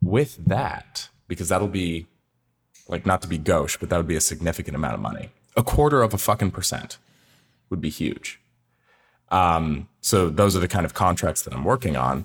[0.00, 2.06] With that, because that'll be
[2.88, 5.30] like not to be gauche, but that would be a significant amount of money.
[5.56, 6.98] A quarter of a fucking percent
[7.70, 8.40] would be huge.
[9.30, 12.24] Um, so those are the kind of contracts that I'm working on.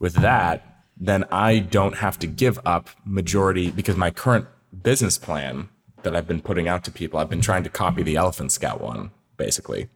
[0.00, 4.46] With that, then I don't have to give up majority because my current
[4.82, 5.68] business plan
[6.02, 8.80] that I've been putting out to people, I've been trying to copy the Elephant Scout
[8.80, 9.88] one, basically.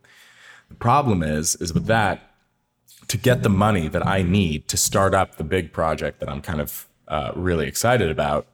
[0.69, 2.28] The problem is, is with that,
[3.09, 6.41] to get the money that I need to start up the big project that I'm
[6.41, 8.47] kind of uh, really excited about,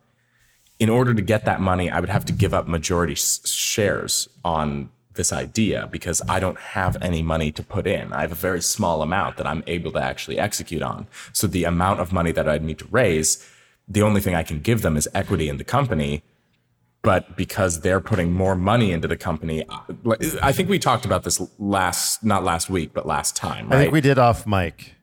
[0.78, 4.28] in order to get that money, I would have to give up majority s- shares
[4.44, 8.12] on this idea because I don't have any money to put in.
[8.12, 11.06] I have a very small amount that I'm able to actually execute on.
[11.32, 13.48] So the amount of money that I'd need to raise,
[13.86, 16.22] the only thing I can give them is equity in the company.
[17.04, 19.62] But because they're putting more money into the company,
[20.42, 23.76] I- think we talked about this last, not last week, but last time, right?
[23.76, 24.94] I think we did off mic.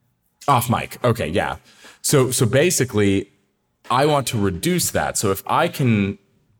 [0.47, 0.97] Off mic.
[1.03, 1.57] Okay, yeah.
[2.01, 3.29] So so basically,
[3.91, 5.15] I want to reduce that.
[5.17, 6.17] So if I can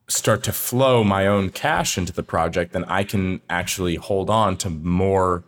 [0.08, 4.58] start to flow my own cash into the project, then I can actually hold on
[4.58, 5.44] to more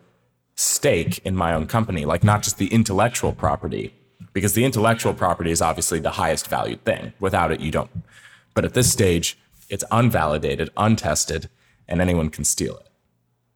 [0.55, 3.93] stake in my own company, like not just the intellectual property,
[4.33, 7.13] because the intellectual property is obviously the highest valued thing.
[7.19, 7.91] Without it, you don't.
[8.55, 9.37] But at this stage,
[9.73, 11.49] it's unvalidated, untested,
[11.87, 12.87] and anyone can steal it.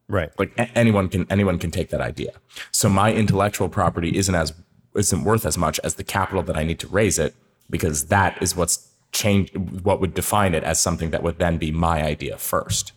[0.08, 0.30] Right.
[0.36, 2.32] Like a- anyone can anyone can take that idea.
[2.72, 4.52] So my intellectual property isn't as
[4.96, 7.34] isn't worth as much as the capital that I need to raise it
[7.70, 11.70] because that is what's changed what would define it as something that would then be
[11.70, 12.92] my idea first.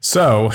[0.00, 0.52] So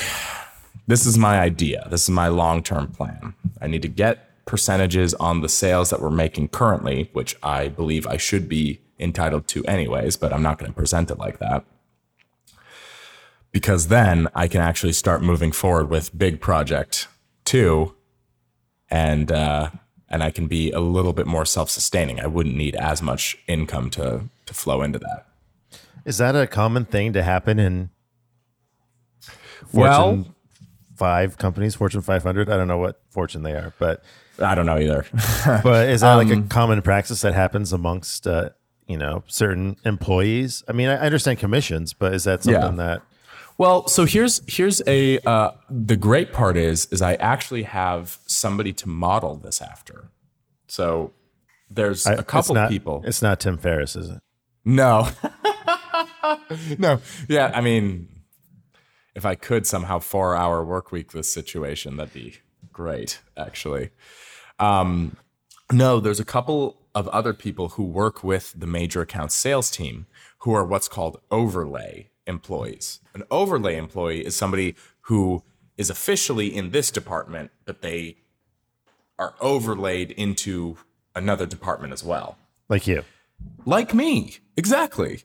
[0.88, 1.88] this is my idea.
[1.90, 3.34] This is my long-term plan.
[3.60, 8.08] I need to get percentages on the sales that we're making currently, which I believe
[8.08, 11.66] I should be entitled to anyways, but I'm not going to present it like that
[13.52, 17.08] because then I can actually start moving forward with big project
[17.44, 17.96] two,
[18.90, 19.70] and uh,
[20.10, 22.20] and I can be a little bit more self sustaining.
[22.20, 25.28] I wouldn't need as much income to to flow into that.
[26.06, 27.90] Is that a common thing to happen in
[29.74, 30.36] Well- Fortune
[30.96, 32.48] five companies, Fortune 500?
[32.50, 34.04] I don't know what fortune they are, but
[34.40, 35.06] I don't know either.
[35.64, 38.50] but is that like Um, a common practice that happens amongst uh,
[38.92, 40.64] you know certain employees?
[40.68, 42.86] I mean, I understand commissions, but is that something Yeah.
[42.86, 43.02] that
[43.58, 48.74] Well, so here's here's a uh, the great part is is I actually have somebody
[48.74, 50.10] to model this after.
[50.68, 51.14] So
[51.70, 53.02] there's I- a couple not, people.
[53.06, 54.20] It's not Tim Ferriss, is it?
[54.66, 55.08] No.
[56.78, 57.00] no.
[57.28, 58.08] Yeah, I mean
[59.14, 62.36] if I could somehow 4-hour work week this situation that'd be
[62.72, 63.90] great actually.
[64.60, 65.18] Um
[65.72, 70.06] no, there's a couple of other people who work with the major account sales team
[70.40, 73.00] who are what's called overlay employees.
[73.14, 75.44] An overlay employee is somebody who
[75.78, 78.18] is officially in this department, but they
[79.18, 80.78] are overlaid into
[81.16, 82.38] another department as well.
[82.70, 83.04] Like you.
[83.66, 84.38] like me.
[84.56, 85.24] Exactly.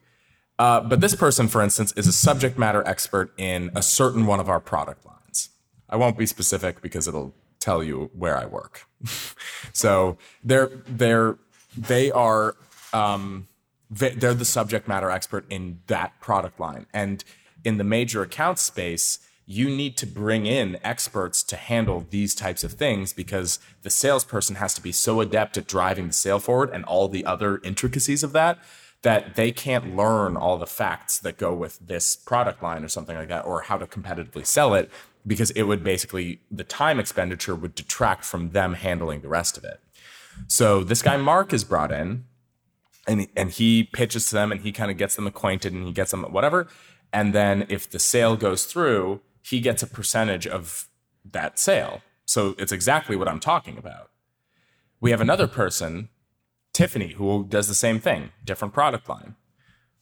[0.59, 4.39] Uh, but this person for instance is a subject matter expert in a certain one
[4.39, 5.49] of our product lines.
[5.89, 8.87] I won't be specific because it'll tell you where i work.
[9.73, 11.37] So they're they're
[11.77, 12.55] they are
[12.93, 13.47] um,
[13.89, 16.87] they- they're the subject matter expert in that product line.
[16.93, 17.23] And
[17.63, 22.65] in the major account space you need to bring in experts to handle these types
[22.65, 26.69] of things because the salesperson has to be so adept at driving the sale forward
[26.71, 28.59] and all the other intricacies of that
[29.03, 33.15] that they can't learn all the facts that go with this product line or something
[33.15, 34.91] like that or how to competitively sell it
[35.25, 39.63] because it would basically the time expenditure would detract from them handling the rest of
[39.63, 39.79] it
[40.47, 42.25] so this guy mark is brought in
[43.07, 45.91] and and he pitches to them and he kind of gets them acquainted and he
[45.91, 46.67] gets them whatever.
[47.11, 50.89] And then if the sale goes through he gets a percentage of
[51.23, 52.01] that sale.
[52.25, 54.11] So it's exactly what i'm talking about.
[54.99, 56.09] We have another person
[56.73, 59.35] tiffany who does the same thing different product line.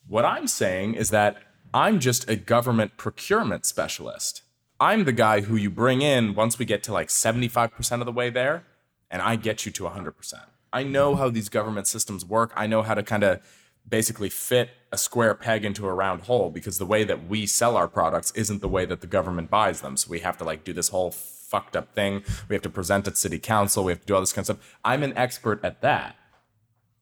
[0.08, 1.38] What i'm saying is that
[1.74, 4.42] i'm just a government procurement specialist.
[4.80, 8.12] I'm the guy who you bring in once we get to like 75% of the
[8.12, 8.66] way there
[9.10, 10.34] and I get you to 100%.
[10.74, 12.52] I know how these government systems work.
[12.56, 13.40] I know how to kind of
[13.88, 17.78] basically fit a square peg into a round hole because the way that we sell
[17.78, 19.96] our products isn't the way that the government buys them.
[19.96, 22.24] So we have to like do this whole fucked up thing.
[22.50, 23.84] We have to present at city council.
[23.84, 24.78] We have to do all this kind of stuff.
[24.84, 26.16] I'm an expert at that.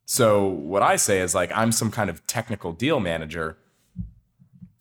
[0.05, 3.57] So what I say is like I'm some kind of technical deal manager.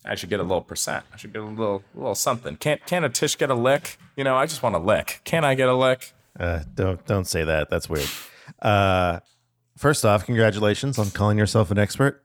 [0.05, 1.05] I should get a little percent.
[1.13, 2.57] I should get a little little something.
[2.57, 3.97] Can't can a Tish get a lick?
[4.17, 5.21] You know, I just want a lick.
[5.23, 6.13] Can I get a lick?
[6.39, 7.69] Uh, don't don't say that.
[7.69, 8.09] That's weird.
[8.61, 9.19] Uh,
[9.77, 12.23] first off, congratulations on calling yourself an expert.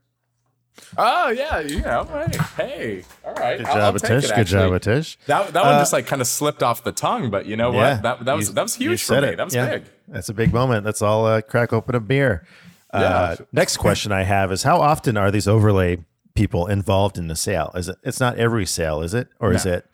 [0.97, 3.57] Oh yeah, you know, hey, hey, all right.
[3.57, 4.33] Good job, Atish.
[4.35, 4.71] Good job.
[4.71, 5.17] Atish.
[5.25, 7.95] That that one just like kind of slipped off the tongue, but you know Yeah,
[7.95, 8.03] what?
[8.03, 9.27] That that was you- that was huge for me.
[9.29, 9.37] it.
[9.37, 9.69] That was Yeah.
[9.69, 9.83] big.
[10.07, 10.85] That's a big moment.
[10.85, 12.45] Let's all uh, crack open a beer.
[12.91, 15.97] Uh, next question I have is: How often are these overlay
[16.33, 17.71] people involved in the sale?
[17.75, 17.97] Is it?
[18.03, 19.27] It's not every sale, is it?
[19.39, 19.85] Or is it?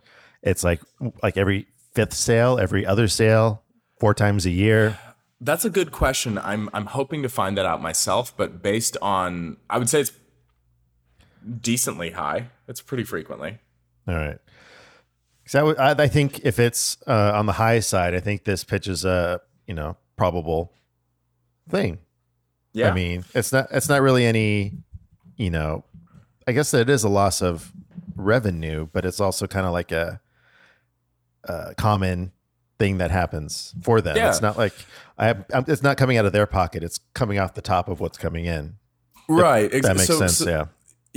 [0.44, 0.82] It's like
[1.24, 3.64] like every fifth sale, every other sale,
[4.06, 5.00] four times a year.
[5.42, 6.38] That's a good question.
[6.38, 10.12] I'm I'm hoping to find that out myself, but based on I would say it's
[11.60, 12.50] decently high.
[12.68, 13.58] It's pretty frequently.
[14.08, 14.38] All right.
[15.48, 18.64] So I, would- I think if it's uh, on the high side, I think this
[18.64, 20.72] pitches a you know probable
[21.68, 21.98] thing.
[22.74, 22.92] Yeah.
[22.92, 24.74] I mean, it's not it's not really any,
[25.36, 25.84] you know,
[26.48, 27.72] I guess it is a loss of
[28.16, 30.22] revenue, but it's also kind of like a,
[31.46, 32.32] a common
[32.80, 34.18] thing that happens for them.
[34.18, 34.30] Yeah.
[34.30, 34.74] It's not like
[35.18, 36.84] I have, um, it's not coming out of their pocket.
[36.84, 38.76] It's coming off the top of what's coming in.
[39.30, 39.74] right.
[39.74, 40.38] ex- That makes so- sense.
[40.38, 40.66] so- yeah.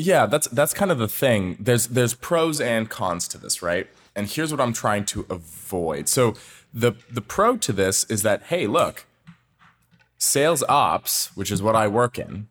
[0.01, 1.57] Yeah, that's that's kind of the thing.
[1.59, 3.89] There's there's pros and cons to this, right?
[4.15, 6.09] And here's what I'm trying to avoid.
[6.09, 6.35] So
[6.73, 9.07] the the pro to this is that hey, look,
[10.17, 12.47] Sales ops, which is what I work in,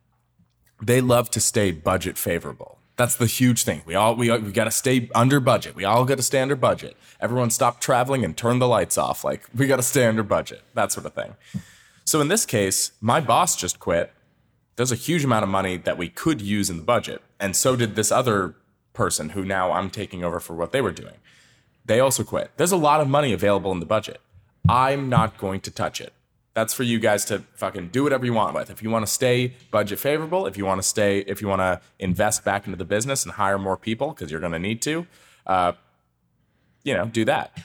[0.82, 2.77] they love to stay budget favorable.
[2.98, 3.84] That's the huge thing.
[3.86, 5.76] We all we, we got to stay under budget.
[5.76, 6.98] We all got to stay under budget.
[7.22, 9.24] Everyone stop traveling and turn the lights off.
[9.24, 10.64] Like we got to stay under budget.
[10.74, 11.36] That sort of thing.
[12.06, 14.12] So in this case, my boss just quit.
[14.78, 17.76] There's a huge amount of money that we could use in the budget, and so
[17.76, 18.56] did this other
[18.94, 21.16] person who now I'm taking over for what they were doing.
[21.86, 22.52] They also quit.
[22.58, 24.20] There's a lot of money available in the budget.
[24.68, 26.14] I'm not going to touch it.
[26.58, 28.72] That's for you guys to fucking do whatever you want with.
[28.72, 31.60] If you want to stay budget favorable, if you want to stay, if you want
[31.60, 34.82] to invest back into the business and hire more people because you're going to need
[34.82, 35.06] to,
[35.46, 35.74] uh,
[36.84, 37.56] you know, do that.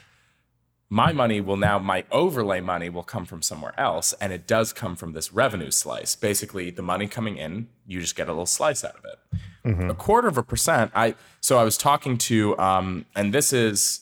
[0.91, 4.75] My money will now, my overlay money will come from somewhere else, and it does
[4.75, 6.15] come from this revenue slice.
[6.15, 9.19] Basically, the money coming in, you just get a little slice out of it.
[9.91, 10.93] A quarter of a percent.
[10.95, 14.01] I so I was talking to, um, and this is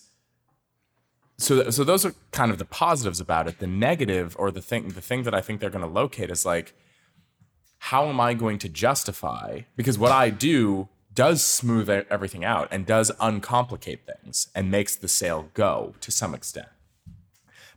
[1.40, 3.58] so so those are kind of the positives about it.
[3.58, 6.44] The negative or the thing the thing that I think they're going to locate is
[6.44, 6.74] like
[7.84, 12.86] how am I going to justify because what I do does smooth everything out and
[12.86, 16.68] does uncomplicate things and makes the sale go to some extent.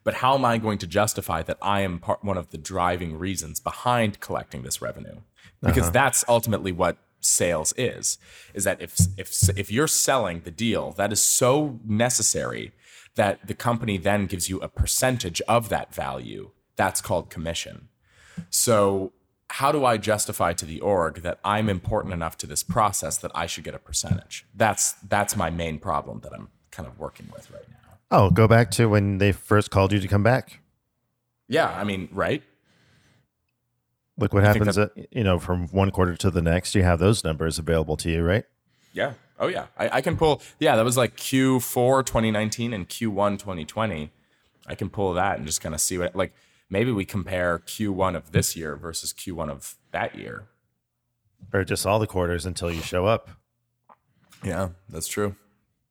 [0.03, 3.17] But how am I going to justify that I am part, one of the driving
[3.17, 5.21] reasons behind collecting this revenue?
[5.61, 5.91] Because uh-huh.
[5.91, 8.17] that's ultimately what sales is.
[8.53, 12.73] Is that if if if you're selling the deal, that is so necessary
[13.15, 16.51] that the company then gives you a percentage of that value.
[16.75, 17.89] That's called commission.
[18.49, 19.13] So
[19.49, 23.31] how do I justify to the org that I'm important enough to this process that
[23.35, 24.45] I should get a percentage?
[24.55, 27.97] That's that's my main problem that I'm kind of working with right now.
[28.09, 30.59] Oh, go back to when they first called you to come back.
[31.47, 32.41] Yeah, I mean, right?
[34.17, 36.75] Look what think happens, at, uh, you know, from one quarter to the next.
[36.75, 38.45] You have those numbers available to you, right?
[38.93, 39.13] Yeah.
[39.43, 39.65] Oh yeah.
[39.77, 44.09] I, I can pull yeah, that was like Q4 2019 and Q1 2020.
[44.67, 46.33] I can pull that and just kind of see what like
[46.69, 50.47] maybe we compare Q1 of this year versus Q1 of that year.
[51.51, 53.31] Or just all the quarters until you show up.
[54.45, 55.35] Yeah, that's true.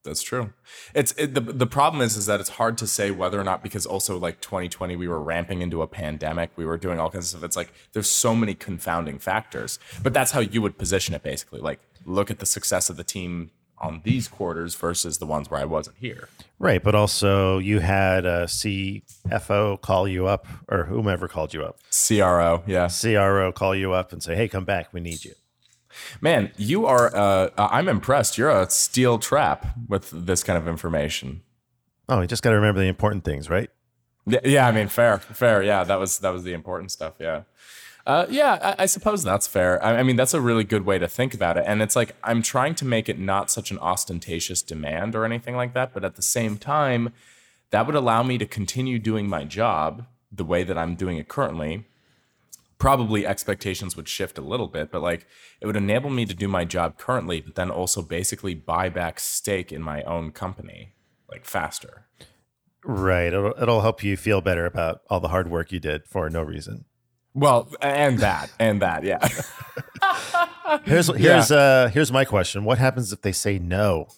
[0.05, 0.53] That's true.
[0.95, 3.63] It's it, the the problem is is that it's hard to say whether or not
[3.63, 7.27] because also like 2020 we were ramping into a pandemic, we were doing all kinds
[7.27, 7.45] of stuff.
[7.45, 9.79] It's like there's so many confounding factors.
[10.03, 11.61] But that's how you would position it basically.
[11.61, 13.51] Like look at the success of the team
[13.83, 16.29] on these quarters versus the ones where I wasn't here.
[16.59, 16.83] Right.
[16.83, 22.63] But also, you had a CFO call you up, or whomever called you up, CRO,
[22.67, 22.89] yeah.
[22.89, 24.93] CRO call you up and say, hey, come back.
[24.93, 25.35] We need you.
[26.21, 28.39] Man, you are uh I'm impressed.
[28.39, 31.43] You're a steel trap with this kind of information.
[32.09, 33.71] Oh, you just got to remember the important things, right?
[34.27, 35.63] Yeah, yeah, I mean, fair, fair.
[35.63, 37.15] Yeah, that was that was the important stuff.
[37.19, 37.43] Yeah,
[38.07, 38.75] uh, yeah.
[38.79, 39.83] I, I suppose that's fair.
[39.85, 41.65] I, I mean, that's a really good way to think about it.
[41.67, 45.57] And it's like I'm trying to make it not such an ostentatious demand or anything
[45.57, 47.13] like that, but at the same time,
[47.71, 51.29] that would allow me to continue doing my job the way that I'm doing it
[51.29, 51.87] currently.
[52.83, 55.29] Probably expectations would shift a little bit, but like
[55.61, 59.21] it would enable me to do my job currently, but then also basically buy back
[59.21, 60.97] stake in my own company
[61.31, 62.09] like faster.
[62.85, 63.33] Right.
[63.33, 66.43] It'll, it'll help you feel better about all the hard work you did for no
[66.43, 66.85] reason.
[67.35, 69.29] Well, and that, and that, yeah.
[70.85, 72.65] Here's here's uh here's my question.
[72.65, 74.09] What happens if they say no?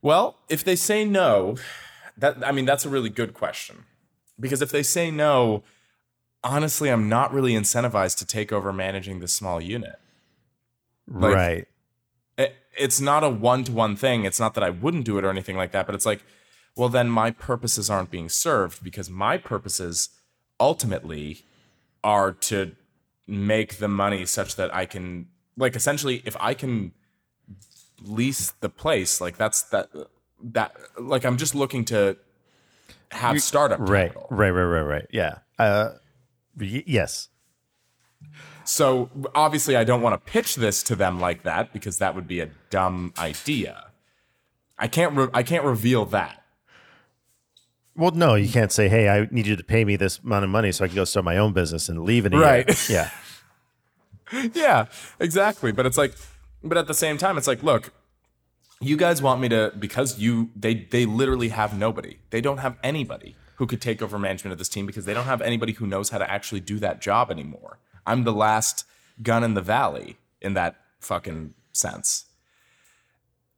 [0.00, 1.56] Well, if they say no,
[2.16, 3.84] that I mean that's a really good question.
[4.40, 5.64] Because if they say no,
[6.44, 9.96] honestly, I'm not really incentivized to take over managing this small unit.
[11.08, 11.68] Like- right.
[12.38, 14.24] It, it's not a one-to-one thing.
[14.24, 16.24] It's not that I wouldn't do it or anything like that, but it's like,
[16.74, 20.08] well, then my purposes aren't being served because my purposes
[20.58, 21.44] ultimately
[22.02, 22.72] are to
[23.26, 25.26] make the money such that I can
[25.56, 26.92] like essentially if I can
[28.02, 29.90] lease the place, like that's that
[30.42, 32.16] that like I'm just looking to
[33.10, 34.08] have startup Right.
[34.08, 34.26] capital.
[34.30, 34.50] Right.
[34.50, 34.62] Right.
[34.64, 34.80] Right.
[34.80, 35.06] Right.
[35.10, 35.38] Yeah.
[35.58, 35.90] Uh,
[36.58, 37.28] yes.
[38.64, 42.28] So obviously, I don't want to pitch this to them like that because that would
[42.28, 43.90] be a dumb idea.
[44.78, 45.16] I can't.
[45.16, 46.42] Re- I can't reveal that.
[47.94, 50.50] Well, no, you can't say, "Hey, I need you to pay me this amount of
[50.50, 52.88] money so I can go start my own business and leave in a year." Right.
[52.88, 53.10] Yeah.
[54.54, 54.86] yeah,
[55.20, 55.72] exactly.
[55.72, 56.14] But it's like,
[56.64, 57.92] but at the same time, it's like, look,
[58.80, 62.18] you guys want me to because you they they literally have nobody.
[62.30, 65.24] They don't have anybody who could take over management of this team because they don't
[65.24, 67.78] have anybody who knows how to actually do that job anymore.
[68.06, 68.86] I'm the last
[69.22, 72.26] gun in the valley in that fucking sense.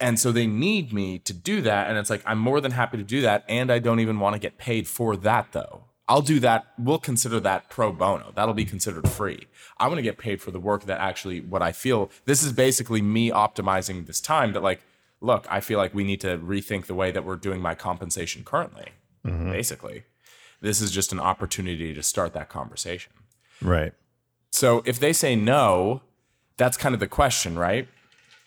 [0.00, 1.88] And so they need me to do that.
[1.88, 3.44] And it's like, I'm more than happy to do that.
[3.48, 5.84] And I don't even want to get paid for that, though.
[6.06, 6.66] I'll do that.
[6.78, 8.32] We'll consider that pro bono.
[8.34, 9.46] That'll be considered free.
[9.78, 12.52] I want to get paid for the work that actually, what I feel, this is
[12.52, 14.82] basically me optimizing this time that, like,
[15.22, 18.44] look, I feel like we need to rethink the way that we're doing my compensation
[18.44, 18.88] currently,
[19.24, 19.50] Mm-hmm.
[19.50, 20.04] basically.
[20.60, 23.12] This is just an opportunity to start that conversation.
[23.60, 23.92] Right.
[24.50, 26.02] So if they say no,
[26.56, 27.88] that's kind of the question, right?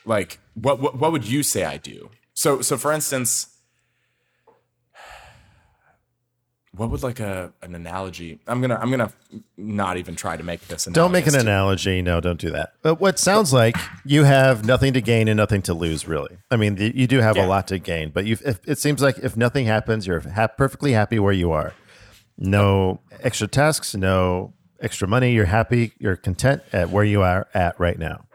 [0.05, 2.09] Like, what what, what would you say I do?
[2.33, 3.56] So so for instance,
[6.77, 8.39] what would like a an analogy?
[8.47, 9.11] I'm gonna I'm gonna
[9.57, 10.85] not even try to make this.
[10.85, 12.01] Don't make an to- analogy.
[12.01, 12.73] No, don't do that.
[12.81, 13.75] But what sounds like
[14.05, 16.37] you have nothing to gain and nothing to lose, really.
[16.51, 17.45] I mean, y- you do have Yeah.
[17.45, 20.47] a lot to gain, but you if, it seems like if nothing happens, you're ha-
[20.47, 21.73] perfectly happy where you are.
[22.37, 25.33] No extra tasks, no extra money.
[25.33, 25.93] You're happy.
[25.99, 28.25] You're content at where you are at right now.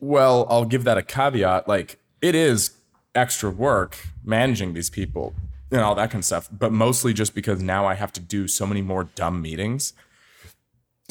[0.00, 1.66] Well, I'll give that a caveat.
[1.68, 2.72] Like, it is
[3.14, 5.34] extra work managing these people
[5.70, 8.48] and all that kind of stuff, but mostly just because now I have to do
[8.48, 9.92] so many more dumb meetings.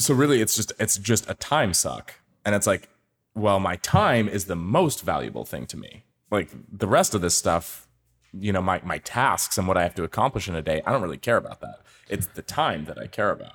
[0.00, 2.88] So really, it's just it's just a time suck, and it's like,
[3.34, 6.04] well, my time is the most valuable thing to me.
[6.30, 7.88] Like the rest of this stuff,
[8.32, 10.92] you know, my my tasks and what I have to accomplish in a day, I
[10.92, 11.80] don't really care about that.
[12.08, 13.54] It's the time that I care about.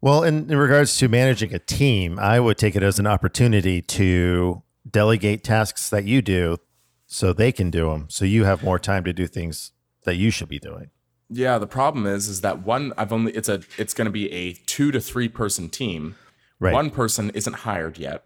[0.00, 3.80] Well, in, in regards to managing a team, I would take it as an opportunity
[3.82, 6.58] to delegate tasks that you do
[7.06, 8.06] so they can do them.
[8.08, 9.72] So you have more time to do things
[10.06, 10.90] that you should be doing.
[11.28, 14.30] Yeah, the problem is is that one I've only it's a it's going to be
[14.32, 16.14] a 2 to 3 person team.
[16.58, 16.72] Right.
[16.72, 18.24] One person isn't hired yet.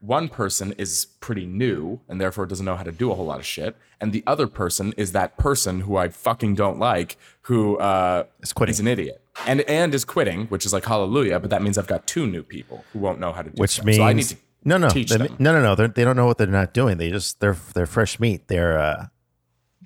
[0.00, 3.38] One person is pretty new and therefore doesn't know how to do a whole lot
[3.38, 3.76] of shit.
[4.00, 8.52] And the other person is that person who I fucking don't like who uh Is
[8.52, 8.72] quitting.
[8.72, 9.22] is an idiot.
[9.46, 12.42] And and is quitting, which is like hallelujah, but that means I've got two new
[12.42, 13.84] people who won't know how to do which stuff.
[13.84, 15.06] means so I need to no, no, they-
[15.38, 15.74] no, no, no.
[15.74, 16.98] They're, they don't know what they're not doing.
[16.98, 18.48] They just they're they're fresh meat.
[18.48, 19.06] They're uh,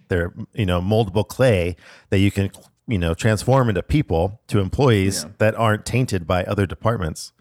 [0.09, 1.76] they're you know moldable clay
[2.11, 2.50] that you can
[2.86, 5.30] you know transform into people to employees Yeah.
[5.38, 7.32] that aren't tainted by other departments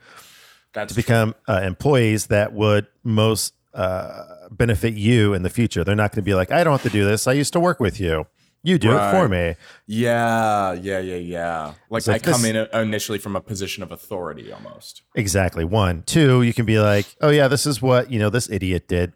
[0.74, 5.84] That's to become uh, employees that would most uh, benefit you in the future.
[5.84, 7.28] They're not going to be like, I don't have to do this.
[7.28, 8.28] I used to work with you.
[8.66, 9.56] You do it for me.
[9.88, 11.74] yeah, yeah, yeah, yeah.
[11.90, 15.02] Like So I come this- in initially from a position of authority almost.
[15.16, 15.66] Exactly.
[15.66, 16.44] One, two.
[16.44, 19.12] You can be like, oh yeah, this is what you know this idiot did,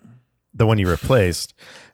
[0.53, 1.53] the one you replaced.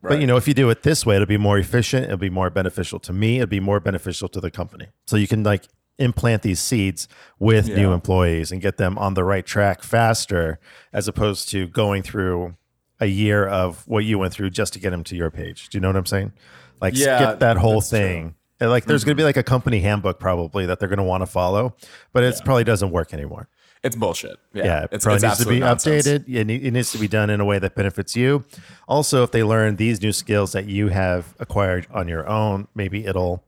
[0.10, 2.06] But you know, if you do it this way, it'll be more efficient.
[2.06, 3.38] It'll be more beneficial to me.
[3.38, 4.88] It'll be more beneficial to the company.
[5.08, 7.08] So you can like implant these seeds
[7.40, 10.60] with new employees and get them on the right track faster,
[10.92, 12.56] as opposed to going through
[13.00, 15.70] a year of what you went through just to get them to your page.
[15.70, 16.34] Do you know what I'm saying?
[16.82, 18.00] Like Yeah, skip that whole that's true.
[18.00, 18.08] Mm-hmm.
[18.08, 18.36] thing.
[18.60, 21.04] And like there's going to be like a company handbook probably that they're going to
[21.04, 21.76] want to follow,
[22.14, 23.50] but it probably doesn't work anymore.
[23.84, 24.38] It's bullshit.
[24.54, 26.08] Yeah, Yeah, it it's, probably it's needs to be nonsense.
[26.08, 26.30] updated.
[26.30, 28.46] It, it needs to be done in a way that benefits you.
[28.88, 33.06] Also, if they learn these new skills that you have acquired on your own, maybe
[33.06, 33.44] it'll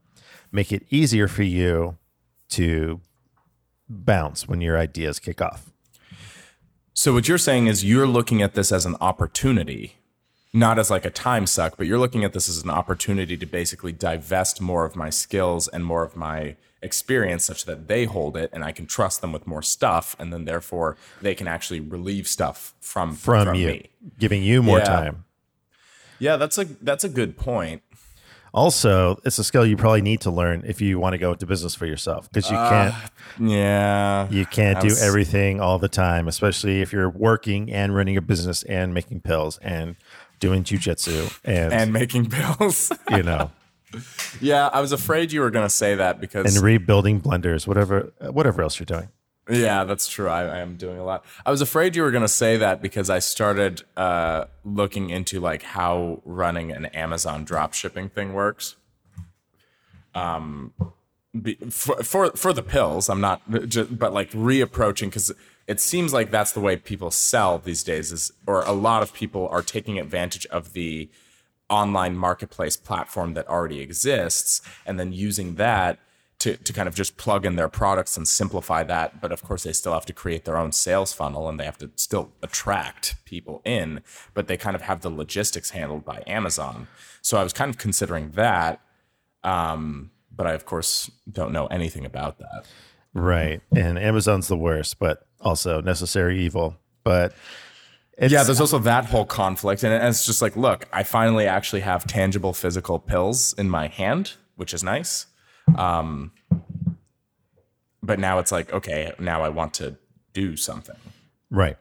[0.52, 1.98] make it easier for you
[2.50, 3.00] to
[3.88, 5.72] bounce when your ideas kick off.
[6.94, 9.96] So what you're saying is you're looking at this as an opportunity,
[10.54, 13.46] not as like a time suck, but you're looking at this as an opportunity to
[13.46, 16.56] basically divest more of my skills and more of my
[16.86, 20.32] experience such that they hold it and I can trust them with more stuff and
[20.32, 23.90] then therefore they can actually relieve stuff from From, you, me.
[24.20, 24.86] giving you more Yeah.
[24.86, 25.26] time.
[26.20, 27.82] Yeah, that's a that's a good point.
[28.54, 31.46] Also, it's a skill you probably need to learn if you want to go into
[31.46, 34.30] business for yourself because you can't ah, Yeah.
[34.30, 38.22] You can't I do everything all the time, especially if you're working and running a
[38.22, 39.98] business and making pills and
[40.40, 42.26] doing jujitsu and, and making
[42.60, 42.94] bills.
[43.12, 43.52] you know
[44.41, 48.14] yeah, I was afraid you were going to say that because and rebuilding blenders, whatever
[48.20, 49.10] whatever else you're doing.
[49.50, 50.28] Yeah, that's true.
[50.28, 51.24] I, I am doing a lot.
[51.46, 55.39] I was afraid you were going to say that because I started uh, looking into
[55.39, 58.76] like how running an Amazon drop shipping thing works.
[60.16, 60.74] Um,
[61.39, 65.32] be, for, for for the pills, I'm not, just, but like reapproaching because
[65.68, 68.12] it seems like that's the way people sell these days.
[68.12, 71.10] Is or a lot of people are taking advantage of the
[71.70, 75.99] online marketplace platform that already exists and then using that
[76.39, 79.22] to, to kind of just plug in their products and simplify that.
[79.22, 81.78] But of course, they still have to create their own sales funnel and they have
[81.80, 84.01] to still attract people in,
[84.34, 86.88] but they kind of have the logistics handled by Amazon.
[87.22, 88.82] So I was kind of considering that.
[89.43, 92.66] Um, but I, of course, don't know anything about that.
[93.13, 93.61] Right.
[93.74, 96.76] And Amazon's the worst, but also necessary evil.
[97.03, 97.34] But
[98.18, 99.84] it's, Yeah, there's also that whole conflict.
[99.84, 104.34] And it's just like, look, I finally actually have tangible physical pills in my hand,
[104.55, 105.28] which is nice.
[105.78, 106.32] Um,
[108.01, 109.97] but now it's like, okay, now I want to
[110.34, 110.97] do something
[111.49, 111.78] right.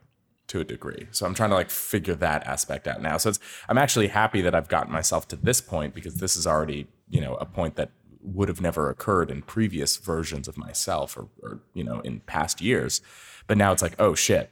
[0.49, 1.07] to a degree.
[1.11, 3.19] So I'm trying to like figure that aspect out now.
[3.19, 6.47] So it's, I'm actually happy that I've gotten myself to this point because this is
[6.47, 7.91] already, you know, a point that
[8.23, 12.61] would have never occurred in previous versions of myself or, or you know, in past
[12.61, 13.03] years.
[13.47, 14.51] But now it's like, oh shit.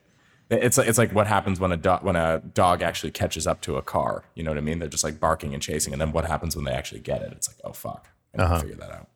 [0.52, 3.76] It's it's like what happens when a dog when a dog actually catches up to
[3.76, 4.24] a car.
[4.34, 4.78] You know what I mean?
[4.78, 7.32] They're just like barking and chasing, and then what happens when they actually get it?
[7.32, 9.08] It's like, oh fuck, I to figure that out.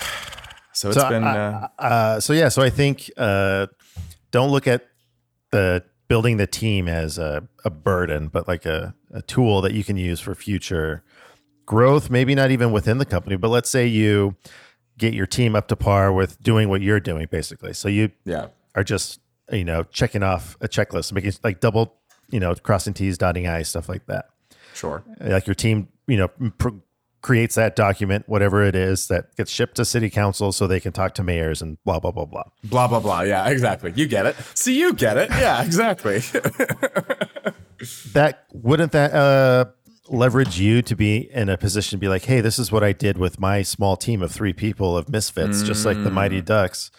[0.76, 1.22] So it's so been.
[1.22, 3.68] I- uh, Uh, so yeah, so I think uh,
[4.32, 4.88] don't look at
[5.52, 9.84] the building the team as a, a burden, but like a, a tool that you
[9.84, 11.04] can use for future
[11.64, 12.10] growth.
[12.10, 14.34] Maybe not even within the company, but let's say you
[14.98, 17.72] get your team up to par with doing what you're doing, basically.
[17.72, 18.48] So you yeah.
[18.74, 19.20] Are just
[19.52, 21.94] you know checking off a checklist, making like double
[22.30, 24.26] you know crossing T's, dotting I's, stuff like that.
[24.74, 25.04] Sure.
[25.20, 26.28] Like your team, you know.
[26.58, 26.68] Pr-
[27.22, 30.92] creates that document whatever it is that gets shipped to city council so they can
[30.92, 33.22] talk to mayors and blah blah blah blah Blah blah blah.
[33.22, 33.94] Yeah, exactly.
[33.96, 34.36] You get it.
[34.52, 35.30] See, you get it.
[35.30, 36.18] Yeah, exactly.
[38.12, 39.64] that wouldn't that uh
[40.08, 42.92] leverage you to be in a position to be like hey this is what i
[42.92, 46.90] did with my small team of three people of misfits just like the mighty ducks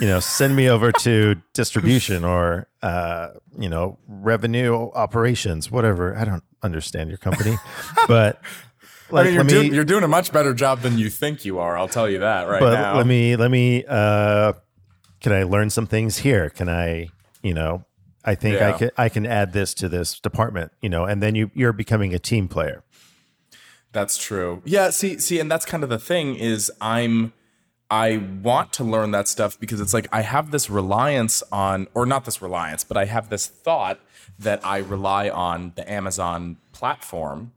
[0.00, 3.28] you know send me over to distribution or uh
[3.58, 7.56] you know revenue operations whatever i don't understand your company
[8.08, 8.40] but
[9.12, 11.60] I mean, you're, let doing, you're doing a much better job than you think you
[11.60, 11.78] are.
[11.78, 12.96] I'll tell you that right but now.
[12.96, 14.54] let me let me uh
[15.20, 17.08] can i learn some things here can i
[17.40, 17.84] you know
[18.24, 21.36] i think i can i can add this to this department you know and then
[21.36, 22.82] you you're becoming a team player
[23.92, 24.60] That's true.
[24.66, 27.32] Yeah, see see and that's kind of the thing is I'm
[27.90, 32.04] I want to learn that stuff because it's like I have this reliance on or
[32.04, 34.00] not this reliance, but I have this thought
[34.38, 37.52] that I rely on the Amazon platform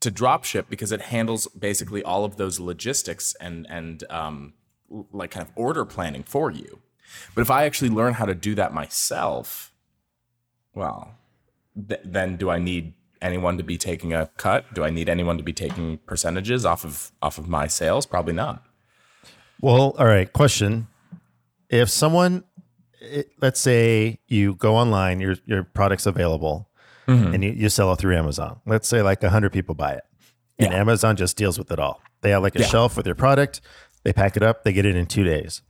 [0.00, 4.52] to drop ship because it handles basically all of those logistics and and um
[5.12, 6.80] like kind of order planning for you.
[7.34, 9.72] But if I actually learn how to do that myself,
[10.74, 11.14] well,
[11.88, 14.74] th- then do I need anyone to be taking a cut?
[14.74, 18.04] Do I need anyone to be taking percentages off of off of my sales?
[18.04, 18.64] Probably not.
[19.60, 20.86] Well all right question
[21.68, 22.44] if someone
[23.00, 26.68] it, let's say you go online your your product's available
[27.06, 27.32] mm-hmm.
[27.34, 30.04] and you, you sell it through amazon let's say like 100 people buy it
[30.58, 30.78] and Yeah.
[30.78, 32.66] amazon just deals with it all they have like a Yeah.
[32.66, 33.60] shelf with your product
[34.04, 35.62] they pack it up they get it in two days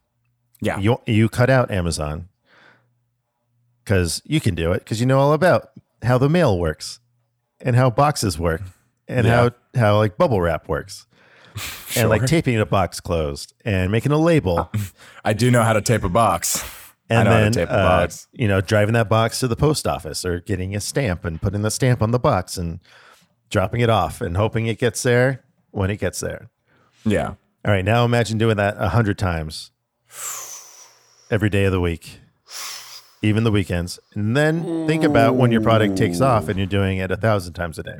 [0.60, 0.78] Yeah.
[0.78, 2.28] you you cut out Amazon
[3.84, 5.70] because you can do it because you know all about
[6.02, 7.00] how the mail works
[7.60, 8.62] and how boxes work
[9.08, 9.36] and Yeah.
[9.74, 11.06] how how like bubble wrap works
[11.96, 14.70] and like taping a box closed and making a label
[15.24, 16.62] I do know how to tape a box.
[17.10, 18.28] I and know how to then tape a uh, box.
[18.32, 21.62] you know driving that box to the post office or getting a stamp and putting
[21.62, 22.80] the stamp on the box and
[23.50, 25.42] dropping it off and hoping it gets there
[25.72, 26.50] when it gets there.
[27.04, 27.34] Yeah.
[27.64, 29.70] All right, now imagine doing that a hundred times
[31.30, 32.20] every day of the week,
[33.20, 36.98] even the weekends, and then think about when your product takes off and you're doing
[36.98, 37.98] it a thousand times a day.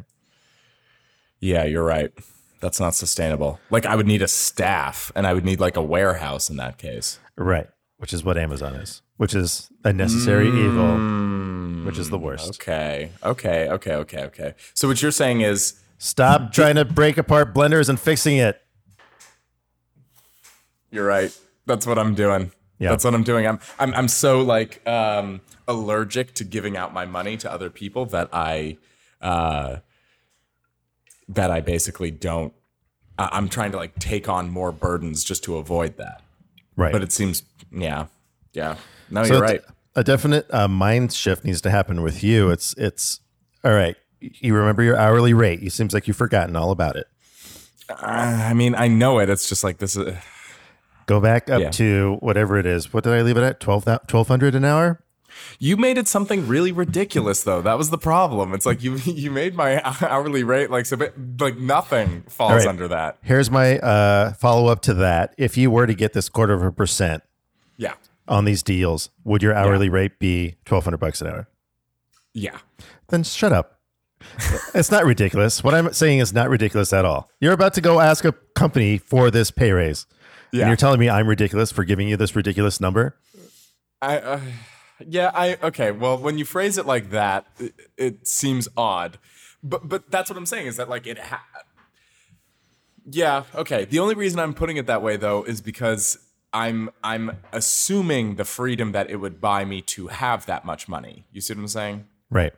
[1.40, 2.12] Yeah, you're right.
[2.60, 3.58] That's not sustainable.
[3.70, 6.78] Like I would need a staff and I would need like a warehouse in that
[6.78, 7.18] case.
[7.36, 10.96] Right, which is what Amazon is, which is a necessary evil,
[11.84, 12.60] which is the worst.
[12.60, 13.10] Okay.
[13.22, 13.68] Okay.
[13.68, 13.94] Okay.
[13.94, 14.24] Okay.
[14.24, 14.54] Okay.
[14.74, 18.60] So what you're saying is Stop trying to break apart blenders and fixing it.
[20.90, 21.30] You're right.
[21.66, 22.52] That's what I'm doing.
[22.78, 22.88] Yeah.
[22.88, 23.46] That's what I'm doing.
[23.46, 28.06] I'm I'm I'm so like um allergic to giving out my money to other people
[28.06, 28.78] that I
[29.20, 29.76] uh
[31.30, 32.52] that I basically don't
[33.18, 36.22] I'm trying to like take on more burdens just to avoid that.
[36.76, 36.92] Right.
[36.92, 38.06] But it seems yeah.
[38.52, 38.76] Yeah.
[39.10, 39.60] No, So you're right.
[39.94, 42.50] A definite uh, mind shift needs to happen with you.
[42.50, 43.20] It's it's
[43.64, 43.96] all right.
[44.20, 45.62] You remember your hourly rate.
[45.62, 47.06] It seems like you've forgotten all about it.
[47.88, 49.28] Uh, I mean, I know it.
[49.28, 50.14] It's just like this is
[51.06, 51.70] Go back up Yeah.
[51.70, 52.92] to whatever it is.
[52.92, 53.58] What did I leave it at?
[53.58, 55.02] 12, 1200 an hour?
[55.58, 57.60] You made it something really ridiculous, though.
[57.62, 58.54] That was the problem.
[58.54, 62.66] It's like you you made my hourly rate like so, bit- like nothing falls right.
[62.66, 63.18] under that.
[63.22, 65.34] Here's my uh, follow up to that.
[65.38, 67.22] If you were to get this quarter of a percent
[67.76, 67.94] Yeah,
[68.28, 71.48] on these deals, would your hourly rate be 1200 bucks an hour?
[72.32, 72.58] yeah,
[73.08, 73.78] Then shut up.
[74.74, 75.64] it's not ridiculous.
[75.64, 77.28] What I'm saying is not ridiculous at all.
[77.40, 80.06] You're about to go ask a company for this pay raise.
[80.52, 80.60] yeah.
[80.62, 83.16] And you're telling me I'm ridiculous for giving you this ridiculous number?
[84.02, 84.40] I, uh,
[85.06, 85.90] yeah, I okay.
[85.92, 89.18] Well, when you phrase it like that, it, it seems odd.
[89.62, 91.18] But but that's what I'm saying is that like it.
[91.18, 91.44] Ha-
[93.10, 93.84] yeah, okay.
[93.84, 96.18] The only reason I'm putting it that way though is because
[96.52, 101.24] I'm I'm assuming the freedom that it would buy me to have that much money.
[101.32, 102.06] You see what I'm saying?
[102.30, 102.52] Right.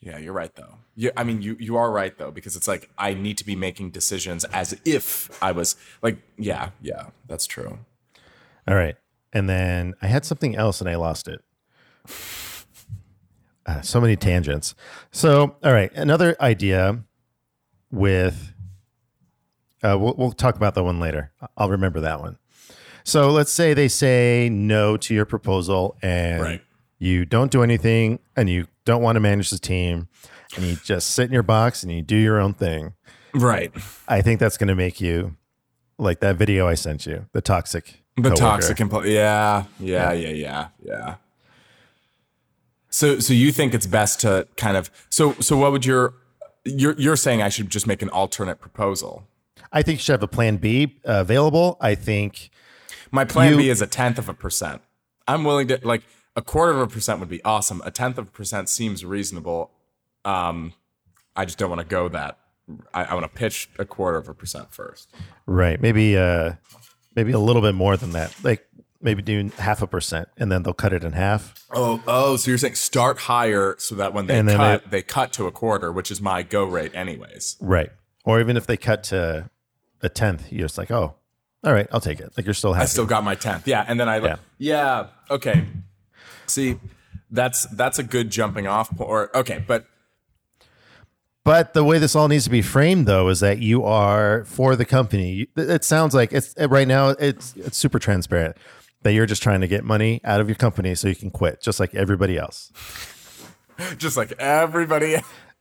[0.00, 0.76] Yeah, you're right though.
[0.96, 3.56] Yeah, I mean you you are right though because it's like I need to be
[3.56, 7.78] making decisions as if I was like yeah yeah that's true.
[8.68, 8.96] All right.
[9.34, 11.40] And then I had something else and I lost it.
[13.66, 14.74] Uh, so many tangents.
[15.10, 15.90] So, all right.
[15.94, 17.02] Another idea
[17.90, 18.52] with,
[19.82, 21.32] uh, we'll, we'll talk about that one later.
[21.56, 22.36] I'll remember that one.
[23.04, 26.62] So let's say they say no to your proposal and Right.
[26.98, 30.08] you don't do anything and you don't want to manage the team
[30.56, 32.94] and you just sit in your box and you do your own thing.
[33.34, 33.72] Right.
[34.06, 35.36] I think that's going to make you
[35.98, 38.36] like that video I sent you, the toxic, The coworker.
[38.36, 39.14] toxic employee.
[39.14, 41.14] Yeah, yeah, yeah, yeah, yeah.
[42.90, 46.14] So, so you think it's best to kind of so so what would your
[46.64, 49.26] you're you're saying I should just make an alternate proposal?
[49.72, 51.76] I think you should have a plan B uh, available.
[51.80, 52.50] I think
[53.10, 54.80] My plan You- B is a tenth of a percent.
[55.26, 56.02] I'm willing to like
[56.36, 57.82] a quarter of a percent would be awesome.
[57.84, 59.70] A tenth of a percent seems reasonable.
[60.24, 60.74] Um,
[61.34, 62.38] I just don't want to go that.
[62.94, 65.10] I, I want to pitch a quarter of a percent first.
[65.46, 66.52] right, maybe uh,
[67.14, 68.34] maybe a little bit more than that.
[68.42, 68.66] Like
[69.00, 71.66] maybe doing half a percent, and then they'll cut it in half.
[71.70, 74.98] Oh, oh, so you're saying start higher so that when they And then cut, they-
[74.98, 77.56] they cut to a quarter, which is my go rate, anyways.
[77.60, 77.90] Right.
[78.24, 79.50] Or even if they cut to
[80.00, 81.14] a tenth, you're just like, oh,
[81.62, 82.32] all right, I'll take it.
[82.36, 82.82] Like you're still happy.
[82.84, 83.66] I still got my tenth.
[83.68, 84.36] Yeah, and then I Yeah.
[84.58, 85.06] yeah.
[85.30, 85.66] okay.
[86.46, 86.78] See,
[87.30, 89.08] that's that's a good jumping off point.
[89.10, 89.86] Or okay, but
[91.44, 94.76] But the way this all needs to be framed, though, is that you are for
[94.76, 95.46] the company.
[95.56, 97.10] It sounds like it's right now.
[97.10, 98.56] It's it's super transparent
[99.02, 101.60] that you're just trying to get money out of your company so you can quit,
[101.60, 102.72] just like everybody else.
[103.98, 105.16] just like everybody.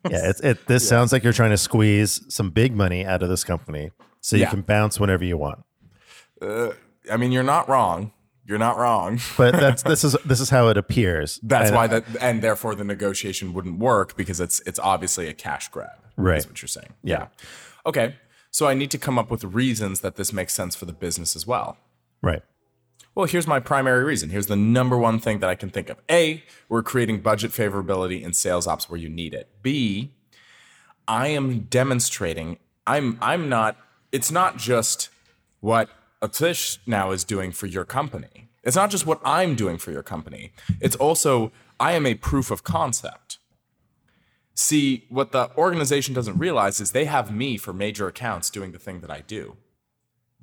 [0.10, 0.68] Yeah, it's it.
[0.68, 4.38] This sounds like you're trying to squeeze some big money out of this company so
[4.38, 4.50] you Yeah.
[4.52, 5.64] can bounce whenever you want.
[6.42, 6.70] Uh,
[7.12, 8.14] I mean, you're not wrong.
[8.46, 9.20] You're not wrong.
[9.38, 11.40] But that's this is this is how it appears.
[11.44, 15.34] That's And- why that, and therefore the negotiation wouldn't work because it's it's obviously a
[15.34, 15.90] cash grab.
[16.18, 16.38] Right.
[16.40, 16.94] Is what you're saying.
[17.04, 17.28] Yeah.
[17.86, 18.16] Okay.
[18.52, 21.36] So I need to come up with reasons that this makes sense for the business
[21.36, 21.78] as well.
[22.22, 22.44] right.
[23.16, 24.32] Well, here's my primary reason.
[24.32, 25.98] Here's the number one thing that I can think of.
[26.10, 29.50] A, we're creating budget favorability in sales ops where you need it.
[29.62, 30.14] B,
[31.08, 33.78] I am demonstrating I'm I'm not
[34.12, 35.10] it's not just
[35.60, 35.90] what
[36.24, 38.50] Atish now is doing for your company.
[38.64, 40.54] It's not just what I'm doing for your company.
[40.80, 43.38] It's also I am a proof of concept.
[44.56, 48.80] See, what the organization doesn't realize is they have me for major accounts doing the
[48.80, 49.58] thing that I do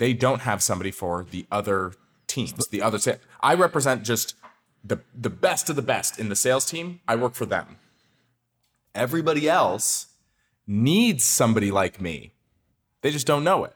[0.01, 1.93] they don't have somebody for the other
[2.26, 2.66] teams.
[2.68, 4.35] The other sa- I represent just
[4.83, 7.01] the the best of the best in the sales team.
[7.07, 7.76] I work for them.
[8.95, 10.07] Everybody else
[10.66, 12.33] needs somebody like me.
[13.03, 13.74] They just don't know it.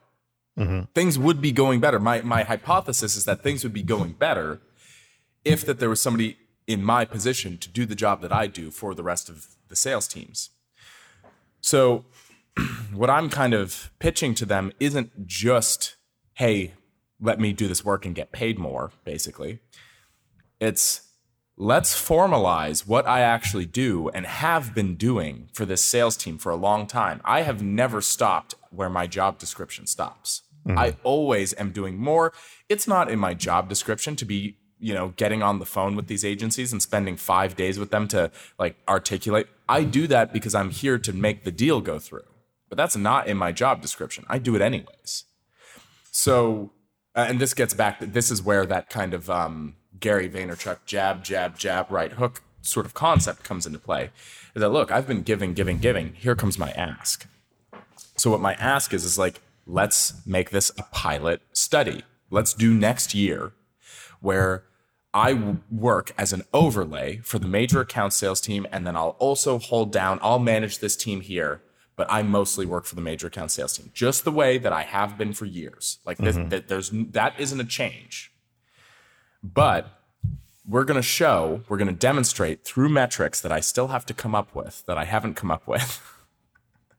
[0.59, 0.83] Mm-hmm.
[0.95, 1.99] Things would be going better.
[1.99, 4.61] My my hypothesis is that things would be going better
[5.45, 8.71] if that there was somebody in my position to do the job that I do
[8.71, 10.51] for the rest of the sales teams.
[11.61, 12.05] So
[12.93, 15.97] what I'm kind of pitching to them isn't just,
[16.35, 16.75] hey,
[17.21, 19.61] let me do this work and get paid more, basically.
[20.61, 21.03] It's
[21.57, 26.51] let's formalize what I actually do and have been doing for this sales team for
[26.51, 27.21] a long time.
[27.25, 30.43] I have never stopped where my job description stops.
[30.71, 32.33] I always am doing more.
[32.69, 36.07] It's not in my job description to be, you know, getting on the phone with
[36.07, 39.49] these agencies and spending 5 days with them to like articulate.
[39.69, 42.25] I do that because I'm here to make the deal go through.
[42.69, 44.25] But that's not in my job description.
[44.29, 45.25] I do it anyways.
[46.11, 46.73] So,
[47.15, 50.79] uh, and this gets back to this is where that kind of um, Gary Vaynerchuk
[50.87, 54.11] jab, jab, jab, right hook sort of concept comes into play.
[54.55, 56.15] Is that look, I've been giving, giving, giving.
[56.15, 57.27] Here comes my ask.
[58.17, 62.03] So what my ask is is like, let's make this a pilot study.
[62.31, 63.53] Let's do next year
[64.21, 64.65] where
[65.13, 69.59] I work as an overlay for the major account sales team, and then I'll also
[69.59, 71.63] hold down, I'll manage this team here,
[71.95, 74.83] but I mostly work for the major account sales team, just the way that I
[74.83, 75.99] have been for years.
[76.05, 76.49] Like this, mm-hmm.
[76.49, 78.33] that there's that isn't a change,
[79.43, 80.01] but
[80.67, 84.15] we're going to show, we're going to demonstrate through metrics that I still have to
[84.15, 86.03] come up with, that I haven't come up with.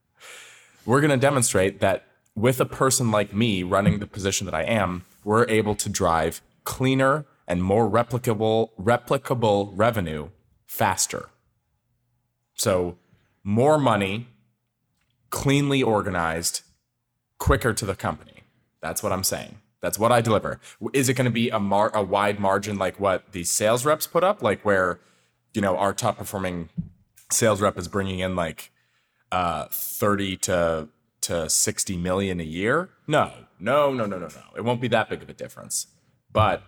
[0.85, 2.05] we're going to demonstrate that
[2.35, 6.41] with a person like me running the position that I am, we're able to drive
[6.63, 10.29] cleaner and more replicable replicable revenue
[10.65, 11.29] faster.
[12.55, 12.97] So,
[13.43, 14.27] more money,
[15.29, 16.61] cleanly organized,
[17.37, 18.43] quicker to the company.
[18.81, 19.59] That's what I'm saying.
[19.81, 20.59] That's what I deliver.
[20.93, 24.07] Is it going to be a mar- a wide margin like what the sales reps
[24.07, 24.99] put up, like where
[25.53, 26.69] you know our top performing
[27.31, 28.71] sales rep is bringing in like
[29.31, 30.89] uh, 30 to
[31.25, 32.89] to 60 million a year?
[33.07, 34.41] No, no, no, no, no, no.
[34.55, 35.87] It won't be that big of a difference.
[36.31, 36.63] But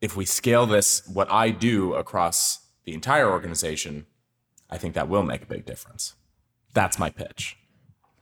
[0.00, 4.06] if we scale this, what I do across the entire organization,
[4.70, 6.14] I think that will make a big difference.
[6.74, 7.56] That's my pitch.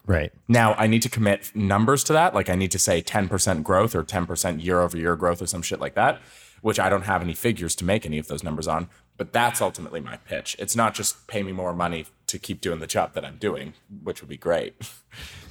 [0.07, 0.33] Right.
[0.49, 2.35] Now I need to commit numbers to that.
[2.35, 5.63] Like I need to say 10% growth or 10% year over year growth or some
[5.63, 6.21] shit like that,
[6.61, 8.89] which I don't have any figures to make any of those numbers on.
[9.17, 10.57] But that's ultimately my pitch.
[10.59, 13.75] It's not just pay me more money to keep doing the job that I'm doing,
[14.03, 14.75] which would be great.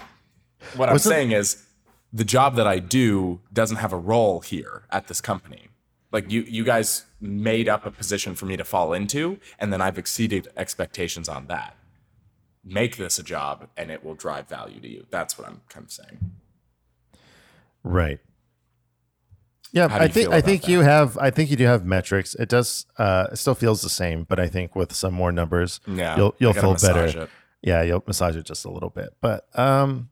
[0.75, 1.63] what I'm it- saying is
[2.11, 5.69] the job that I do doesn't have a role here at this company.
[6.11, 9.81] Like you you guys made up a position for me to fall into and then
[9.81, 11.75] I've exceeded expectations on that
[12.63, 15.05] make this a job and it will drive value to you.
[15.09, 16.31] That's what I'm kind of saying.
[17.83, 18.19] Right.
[19.73, 20.71] Yeah, I think I think that?
[20.71, 22.35] you have I think you do have metrics.
[22.35, 25.79] It does uh it still feels the same, but I think with some more numbers,
[25.87, 27.23] Yeah, you'll you'll feel better.
[27.23, 27.29] it.
[27.63, 29.15] Yeah, you'll massage it just a little bit.
[29.19, 30.09] But um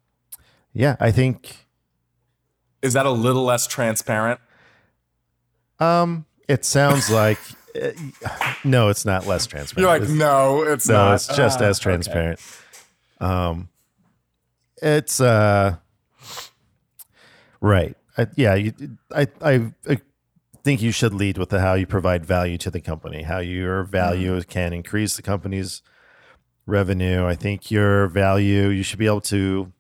[0.73, 1.67] yeah, I think
[2.81, 4.39] Is that a little less transparent?
[5.79, 7.37] um it sounds like
[7.75, 7.91] uh,
[8.63, 9.79] no, it's not less transparent.
[9.79, 11.13] You're like, It's- no, it's no, not.
[11.15, 11.83] it's just Ah, as okay.
[11.83, 12.39] transparent.
[13.21, 13.69] Um,
[14.81, 15.75] it's uh,
[17.61, 17.95] right.
[18.17, 18.73] I, yeah, you,
[19.15, 20.01] I, I, I
[20.63, 23.83] think you should lead with the how you provide value to the company, how your
[23.83, 24.49] value Mm-hmm.
[24.49, 25.81] can increase the company's
[26.65, 27.25] revenue.
[27.25, 29.71] I think your value, you should be able to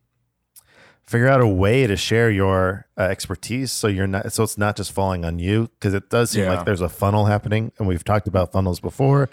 [1.03, 4.77] figure out a way to share your uh, expertise so you're not so it's not
[4.77, 6.53] just falling on you because it does seem Yeah.
[6.53, 9.29] like there's a funnel happening and we've talked about funnels before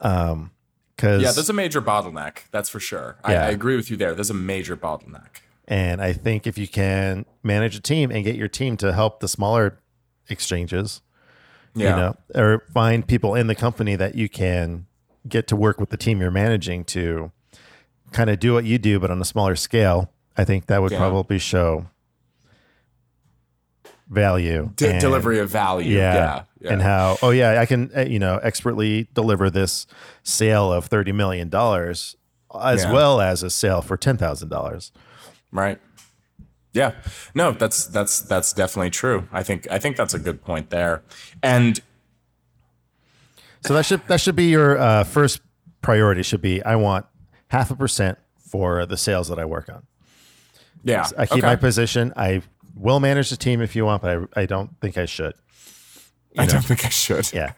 [0.00, 0.50] um
[0.96, 2.40] because Yeah, there's a major bottleneck.
[2.52, 3.16] That's for sure.
[3.24, 4.14] I, I agree with you there.
[4.14, 5.40] There's a major bottleneck.
[5.66, 9.20] And i think if you can manage a team and get your team to help
[9.20, 9.78] the smaller
[10.28, 11.00] exchanges
[11.74, 11.90] Yeah.
[11.90, 14.86] you know or find people in the company that you can
[15.28, 17.32] get to work with the team you're managing to
[18.12, 20.92] kind of do what you do but on a smaller scale i think that would
[20.92, 20.98] Yeah.
[20.98, 21.86] probably show
[24.08, 25.96] value D- and- delivery of value.
[25.96, 26.42] yeah, Yeah.
[26.60, 26.72] yeah.
[26.72, 29.86] and how oh yeah i can uh, you know expertly deliver this
[30.22, 32.16] sale of 30 million dollars
[32.62, 32.92] as Yeah.
[32.92, 34.90] well as a sale for $10000
[35.54, 35.80] right
[36.74, 36.92] yeah
[37.34, 41.02] no that's that's that's definitely true i think i think that's a good point there
[41.42, 41.80] and
[43.66, 45.40] So that should that should be your uh, first
[45.80, 46.22] priority.
[46.22, 47.06] Should be I want
[47.48, 48.18] half a percent
[48.50, 49.86] for the sales that I work on.
[50.82, 51.46] yeah I keep okay.
[51.46, 52.12] my position.
[52.14, 52.42] I
[52.74, 55.32] will manage the team if you want, but I, I don't think I should.
[56.36, 57.52] i don't think i should Yeah.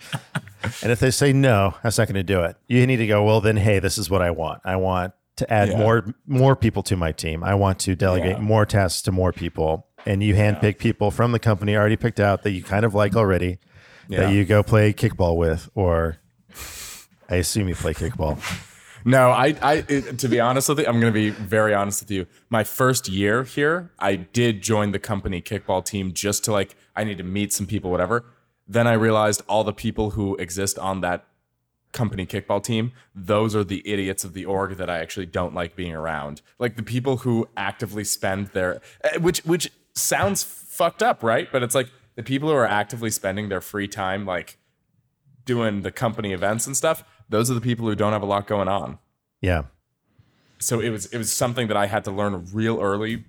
[0.83, 2.55] and if they say no, that's not going to do it.
[2.69, 3.25] You need to go.
[3.25, 4.61] Well, then, hey, this is what I want.
[4.65, 5.79] I want to add Yeah.
[5.79, 7.43] more more people to my team.
[7.45, 8.43] I want to delegate Yeah.
[8.43, 9.87] more tasks to more people.
[10.07, 13.17] And you handpick people from the company already picked out that you kind of like
[13.17, 13.59] already.
[14.09, 14.21] Yeah.
[14.21, 16.19] That you go play kickball with, or
[17.29, 18.39] I assume you play kickball.
[19.05, 22.03] no i i it, to be honest with you i'm going to be very honest
[22.03, 26.51] with you my first year here i did join the company kickball team just to
[26.51, 28.25] like i need to meet some people whatever
[28.67, 31.25] then i realized all the people who exist on that
[31.97, 35.75] company kickball team, those are the idiots of the org that I actually don't like
[35.75, 36.43] being around.
[36.59, 41.51] Like the people who actively spend their eh, which which sounds fucked up, right?
[41.51, 44.59] But it's like the people who are actively spending their free time like
[45.47, 48.47] doing the company events and stuff, those are the people who don't have a lot
[48.47, 48.99] going on.
[49.41, 49.63] Yeah.
[50.59, 53.25] So it was it was something that I had to learn real early,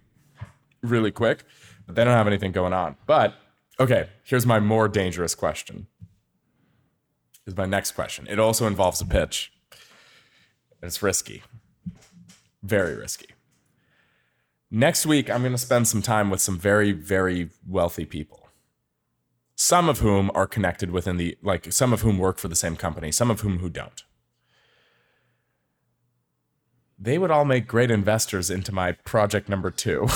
[0.84, 1.44] really quick.
[1.86, 2.98] But they don't have anything going on.
[3.06, 3.36] But
[3.80, 5.88] okay, here's my more dangerous question.
[7.48, 8.28] Is my next question.
[8.30, 9.52] It also involves a pitch.
[10.84, 11.42] It's risky.
[12.62, 13.30] Very risky.
[14.70, 18.50] Next week, I'm going to spend some time with some very, very wealthy people.
[19.56, 22.76] Some of whom are connected within the, like, some of whom work for the same
[22.76, 24.04] company, some of whom who don't
[27.00, 30.02] they would all make great investors into my project number two.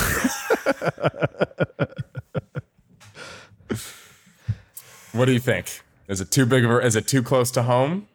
[5.12, 5.82] what do you think?
[6.08, 8.08] Is it too big of a, is it too close to home?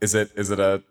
[0.00, 0.82] Is it is it a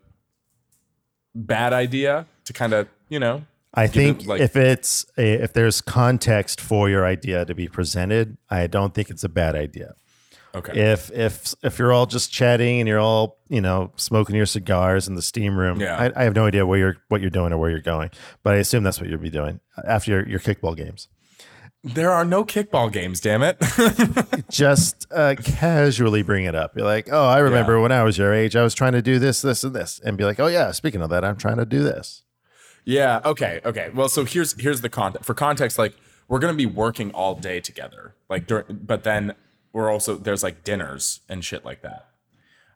[1.34, 5.42] bad idea to kind of, you know, I give it, think like- if it's a,
[5.42, 9.54] if there's context for your idea to be presented, I don't think it's a bad
[9.54, 9.94] idea.
[10.54, 10.72] okay.
[10.92, 15.06] If if if you're all just chatting and you're all you know smoking your cigars
[15.08, 15.96] in the steam room, Yeah.
[16.16, 18.10] I, I have no idea where you're what you're doing or where you're going,
[18.42, 21.08] but I assume that's what you'll be doing after your, your kickball games.
[21.84, 23.56] There are no kickball games, damn it.
[24.50, 26.76] Just uh, casually bring it up.
[26.76, 27.82] You're like, oh, I remember Yeah.
[27.82, 30.18] when I was your age, I was trying to do this, this, and this, and
[30.18, 32.24] be like, oh yeah, speaking of that, I'm trying to do this.
[32.84, 33.20] Yeah.
[33.24, 33.60] Okay.
[33.64, 33.90] Okay.
[33.94, 35.24] Well, so here's here's the context.
[35.26, 35.94] For context, like
[36.26, 38.14] we're gonna be working all day together.
[38.28, 39.34] Like, dur- but then
[39.72, 42.08] we're also there's like dinners and shit like that.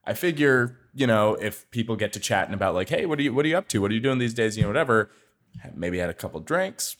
[0.05, 3.33] I figure, you know, if people get to chatting about like, hey, what are you
[3.35, 3.81] what are you up to?
[3.81, 4.57] What are you doing these days?
[4.57, 5.11] You know, whatever.
[5.75, 6.97] Maybe had a couple drinks.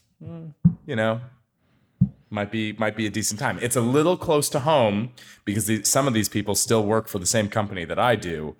[0.87, 1.21] You know,
[2.33, 3.59] might be might be a decent time.
[3.61, 5.11] It's a little close to home
[5.45, 8.57] because the, some of these people still work for the same company that I do,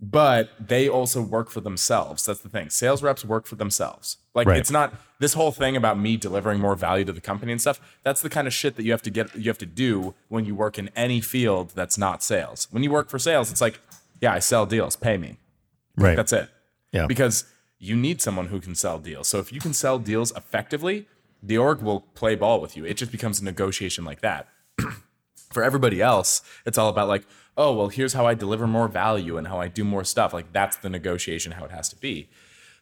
[0.00, 2.24] but they also work for themselves.
[2.24, 2.70] That's the thing.
[2.70, 4.16] Sales reps work for themselves.
[4.34, 4.58] Like Right.
[4.58, 7.80] it's not this whole thing about me delivering more value to the company and stuff.
[8.04, 10.44] That's the kind of shit that you have to get you have to do when
[10.44, 12.68] you work in any field that's not sales.
[12.70, 13.80] When you work for sales, it's like,
[14.20, 15.36] yeah, I sell deals, pay me.
[15.96, 16.16] Right.
[16.16, 16.48] That's it.
[16.92, 17.06] Yeah.
[17.06, 17.44] Because
[17.80, 19.28] you need someone who can sell deals.
[19.28, 21.06] So if you can sell deals effectively,
[21.42, 22.84] the org will play ball with you.
[22.84, 24.48] It just becomes a negotiation like that.
[25.50, 27.24] For everybody else, it's all about like,
[27.56, 30.32] oh, well, here's how I deliver more value and how I do more stuff.
[30.32, 32.28] Like that's the negotiation how it has to be.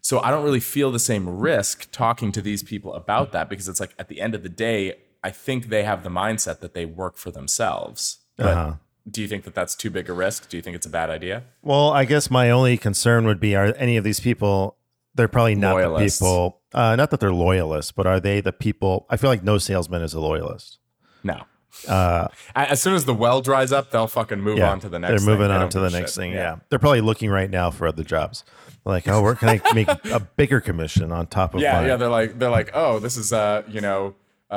[0.00, 3.68] So I don't really feel the same risk talking to these people about that because
[3.68, 6.74] it's like at the end of the day, I think they have the mindset that
[6.74, 8.18] they work for themselves.
[8.36, 8.72] But Uh-huh.
[9.10, 10.48] do you think that that's too big a risk?
[10.48, 11.44] Do you think it's a bad idea?
[11.62, 14.76] Well, I guess my only concern would be: Are any of these people?
[15.16, 16.18] They're probably not Loyalists.
[16.18, 16.60] the people.
[16.74, 19.06] Uh, not that they're loyalists, but are they the people?
[19.10, 20.78] I feel like no salesman is a loyalist.
[21.24, 21.42] No.
[21.88, 25.10] Uh, as soon as the well dries up, they'll fucking move on to the next.
[25.10, 25.26] Thing.
[25.26, 26.22] They're moving They on to the next shit.
[26.22, 26.32] thing.
[26.32, 26.56] Yeah.
[26.70, 28.44] they're probably looking right now for other jobs.
[28.84, 31.86] Like, oh, where can I make a bigger commission on top of Yeah, mine?
[31.88, 31.96] yeah.
[31.96, 34.14] They're like, they're like, oh, this is uh, you know,
[34.50, 34.54] uh,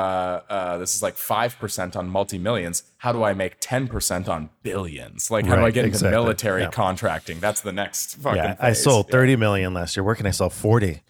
[0.49, 2.83] uh, this is like five percent on multi millions.
[2.97, 5.31] How do I make ten percent on billions?
[5.31, 6.69] Like, how do I Right, get into military Yeah.
[6.69, 7.39] contracting?
[7.39, 8.37] That's the next fucking.
[8.37, 8.83] Yeah, I phase.
[8.83, 9.11] sold Yeah.
[9.13, 10.03] thirty million last year.
[10.03, 11.01] Where can I sell forty?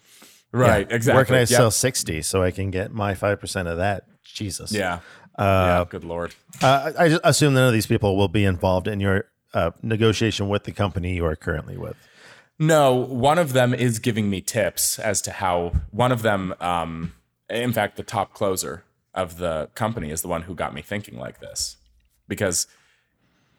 [0.52, 0.96] Right, Yeah.
[0.96, 1.16] exactly.
[1.16, 1.48] Where can I Yep.
[1.48, 4.04] sell sixty so I can get my five percent of that?
[4.24, 4.72] Jesus.
[4.72, 5.00] Yeah.
[5.38, 5.84] yeah.
[5.88, 6.34] Good lord.
[6.62, 9.70] Uh, I I just assume none of these people will be involved in your uh,
[9.82, 11.96] negotiation with the company you are currently with.
[12.58, 17.14] No, one of them is giving me tips as to how one of them, um,
[17.50, 18.84] in fact, the top closer
[19.14, 21.76] of the company is the one who got me thinking like this
[22.28, 22.66] because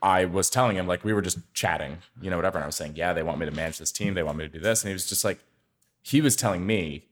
[0.01, 2.57] I was telling him, like, we were just chatting, you know, whatever.
[2.57, 4.13] And I was saying, yeah, they want me to manage this team.
[4.13, 4.81] They want me to do this.
[4.81, 5.39] And he was just like,
[6.01, 7.05] he was telling me,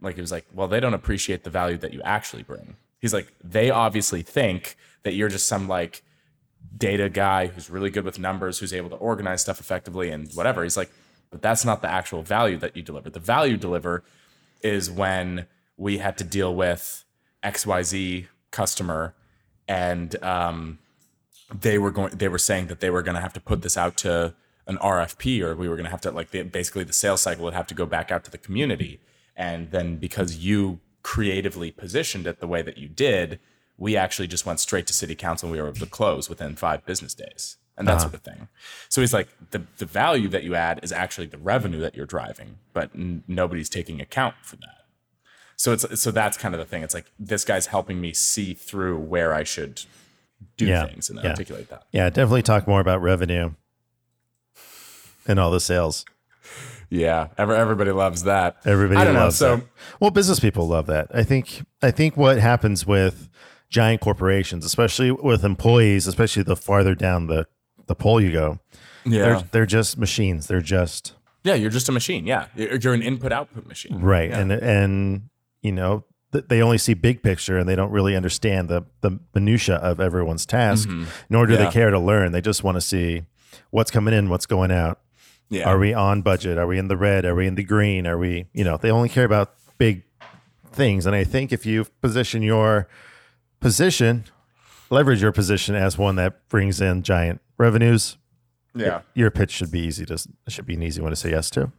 [0.00, 2.76] like, he was like, well, they don't appreciate the value that you actually bring.
[3.00, 6.02] He's like, they obviously think that you're just some like
[6.76, 10.62] data guy who's really good with numbers, who's able to organize stuff effectively and whatever.
[10.62, 10.90] He's like,
[11.30, 13.10] but that's not the actual value that you deliver.
[13.10, 14.02] The value you deliver
[14.62, 15.46] is when
[15.78, 17.04] we had to deal with
[17.42, 19.14] XYZ customer
[19.66, 20.78] and um,
[21.54, 23.76] they were going they were saying that they were going to have to put this
[23.76, 24.34] out to
[24.66, 27.44] an RFP or we were going to have to like the, basically the sales cycle
[27.44, 29.00] would have to go back out to the community.
[29.34, 33.40] And then because you creatively positioned it the way that you did
[33.80, 36.56] we actually just went straight to city council and we were able to close within
[36.56, 37.56] 5 business days.
[37.76, 38.48] And that sort of thing.
[38.88, 42.06] So he's like the the value that you add is actually the revenue that you're
[42.06, 44.77] driving but n- nobody's taking account for that
[45.58, 48.54] so it's so that's kind of the thing it's like this guy's helping me see
[48.54, 49.82] through where I should
[50.56, 51.30] do Yeah, things and yeah.
[51.30, 53.50] articulate that Yeah, definitely talk more about revenue
[55.26, 56.04] and all the sales.
[56.90, 58.56] Yeah, ever everybody loves that.
[58.64, 59.46] Everybody I don't loves know.
[59.46, 59.66] So that.
[60.00, 61.08] Well, business people love that.
[61.12, 63.28] I think I think what happens with
[63.68, 67.46] giant corporations, especially with employees, especially the farther down the,
[67.86, 68.58] the pole you go,
[69.04, 70.46] yeah, they're they're just machines.
[70.46, 71.12] They're just
[71.44, 72.26] yeah, you're just a machine.
[72.26, 74.00] Yeah, you're, you're an input output machine.
[74.00, 74.30] right.
[74.30, 75.28] And and
[75.62, 79.76] you know, they only see big picture and they don't really understand the the minutia
[79.76, 80.88] of everyone's task,
[81.30, 81.62] nor do Mm-hmm.
[81.62, 81.68] Yeah.
[81.68, 82.32] they care to learn.
[82.32, 83.22] They just want to see
[83.70, 85.00] what's coming in, what's going out.
[85.50, 86.58] Yeah, Are we on budget?
[86.58, 87.24] Are we in the red?
[87.24, 88.06] Are we in the green?
[88.06, 90.02] Are we, you know, they only care about big
[90.70, 91.06] things.
[91.06, 92.86] And I think if you position your
[93.58, 94.24] position,
[94.90, 98.18] leverage your position as one that brings in giant revenues,
[98.74, 101.48] yeah, your pitch should be easy to should be an easy one to say yes
[101.50, 101.72] to.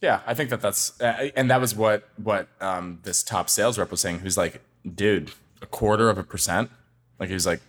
[0.00, 0.20] Yeah.
[0.26, 3.90] I think that that's uh, and that was what what um, this top sales rep
[3.90, 4.20] was saying.
[4.20, 4.62] Who's like,
[4.94, 5.32] dude,
[5.62, 6.70] a quarter of a percent.
[7.18, 7.60] Like he was like,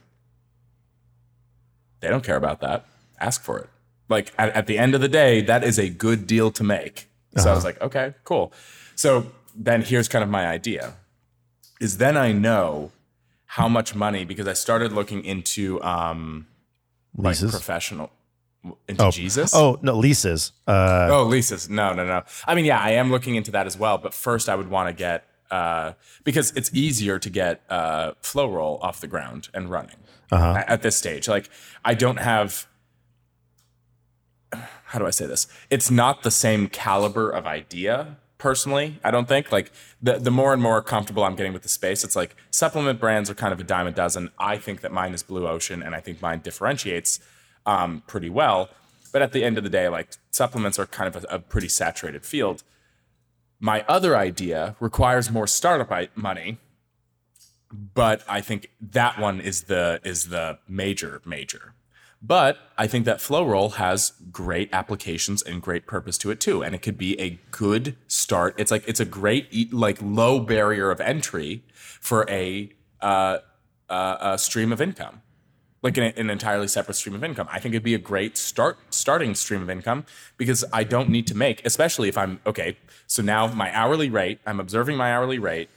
[2.00, 2.86] they don't care about that.
[3.20, 3.70] Ask for it.
[4.10, 7.08] Like at, at the end of the day, that is a good deal to make.
[7.38, 8.52] So I was like, okay, cool.
[8.96, 10.96] So then here's kind of my idea
[11.80, 12.92] is then I know
[13.46, 16.48] how much money because I started looking into um
[17.16, 17.52] like Leases.
[17.52, 18.12] professional
[18.88, 19.54] into Jesus.
[19.56, 20.52] Oh no, leases.
[20.68, 21.70] Uh, Oh, leases.
[21.70, 22.24] No, no, no.
[22.46, 23.98] I mean, yeah, I am looking into that as well.
[23.98, 25.94] But first, I would want to get uh,
[26.24, 29.98] because it's easier to get uh, flow roll off the ground and running
[30.56, 31.28] at, at this stage.
[31.28, 31.50] Like,
[31.84, 32.68] I don't have.
[34.86, 35.48] How do I say this?
[35.70, 38.18] It's not the same caliber of idea.
[38.38, 41.70] Personally, I don't think like the the more and more comfortable I'm getting with the
[41.70, 44.32] space, it's like supplement brands are kind of a dime a dozen.
[44.40, 47.20] I think that mine is blue ocean, and I think mine differentiates
[47.66, 48.70] um, pretty well.
[49.12, 51.68] But at the end of the day, like supplements are kind of a, a pretty
[51.68, 52.64] saturated field.
[53.60, 56.58] My other idea requires more startup money,
[57.72, 61.74] but I think that one is the is the major major.
[62.24, 66.64] But I think that flow roll has great applications and great purpose to it too,
[66.64, 68.54] and it could be a good start.
[68.58, 73.40] It's like it's a great like low barrier of entry for a uh,
[73.90, 75.22] uh, a stream of income
[75.82, 77.48] like an, an entirely separate stream of income.
[77.52, 80.06] I think it'd be a great start starting stream of income
[80.38, 82.78] because I don't need to make, especially if I'm okay.
[83.08, 85.70] So now my hourly rate, I'm observing my hourly rate,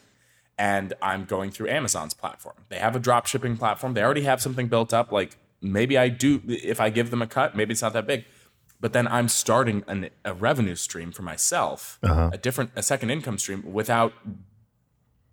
[0.58, 2.56] and I'm going through Amazon's platform.
[2.68, 3.94] They have a drop shipping platform.
[3.94, 5.10] They already have something built up.
[5.10, 8.24] Like maybe I do if I give them a cut, maybe it's not that big.
[8.80, 12.30] But then I'm starting an, a revenue stream for myself, uh-huh.
[12.34, 14.12] a different, a second income stream without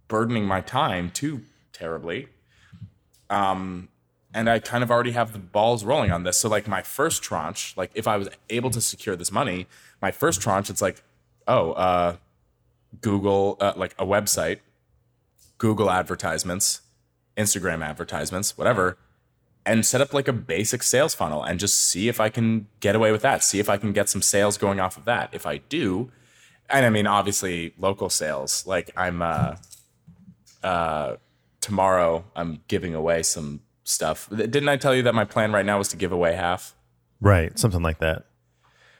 [0.08, 1.42] burdening my time too
[1.74, 2.30] terribly
[3.32, 3.88] um,
[4.34, 6.38] and I kind of already have the balls rolling on this.
[6.38, 9.68] So like my first tranche, like if I was able to secure this money,
[10.02, 11.04] my first tranche, it's like
[11.48, 12.16] oh, uh,
[13.02, 14.60] Google, uh, like a website,
[15.58, 16.82] Google advertisements,
[17.38, 18.98] Instagram advertisements, whatever,
[19.66, 22.96] and set up like a basic sales funnel and just see if I can get
[22.96, 23.44] away with that.
[23.44, 25.30] See if I can get some sales going off of that.
[25.32, 26.12] If I do,
[26.70, 28.66] and I mean, obviously, local sales.
[28.66, 29.56] Like I'm, uh,
[30.64, 31.18] uh,
[31.60, 34.30] tomorrow, I'm giving away some stuff.
[34.36, 36.76] Didn't I tell you that my plan right now was to give away half?
[37.20, 38.26] Right, something like that.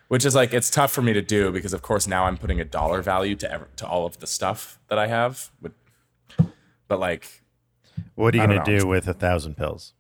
[0.10, 2.60] which is like it's tough for me to do because of course now I'm putting
[2.60, 5.52] a dollar value to ever, to all of the stuff that I have.
[5.62, 5.72] But,
[6.88, 7.42] but like,
[8.16, 8.66] What are you gonna know.
[8.80, 9.94] do with a thousand pills?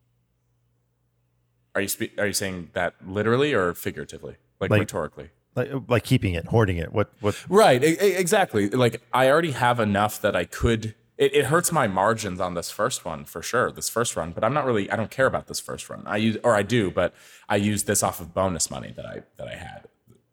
[1.74, 5.30] are you spe- are you saying that literally or figuratively, like, Like- rhetorically?
[5.56, 6.94] Like, like keeping it, hoarding it.
[6.94, 7.12] What?
[7.20, 7.36] What?
[7.50, 8.70] Right, e- exactly.
[8.70, 10.96] Like I already have enough that I could.
[11.24, 13.72] It, it hurts my margins on this first one for sure.
[13.72, 14.90] This first run, but I'm not really.
[14.90, 16.02] I don't care about this first run.
[16.06, 17.14] I use, or I do, but
[17.48, 19.82] I use this off of bonus money that I that I had.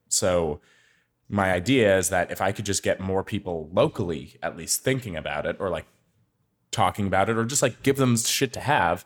[0.09, 0.61] So
[1.29, 5.15] my idea is that if I could just get more people locally at least thinking
[5.15, 5.87] about it, or like
[6.71, 9.05] talking about it, or just like give them shit to have,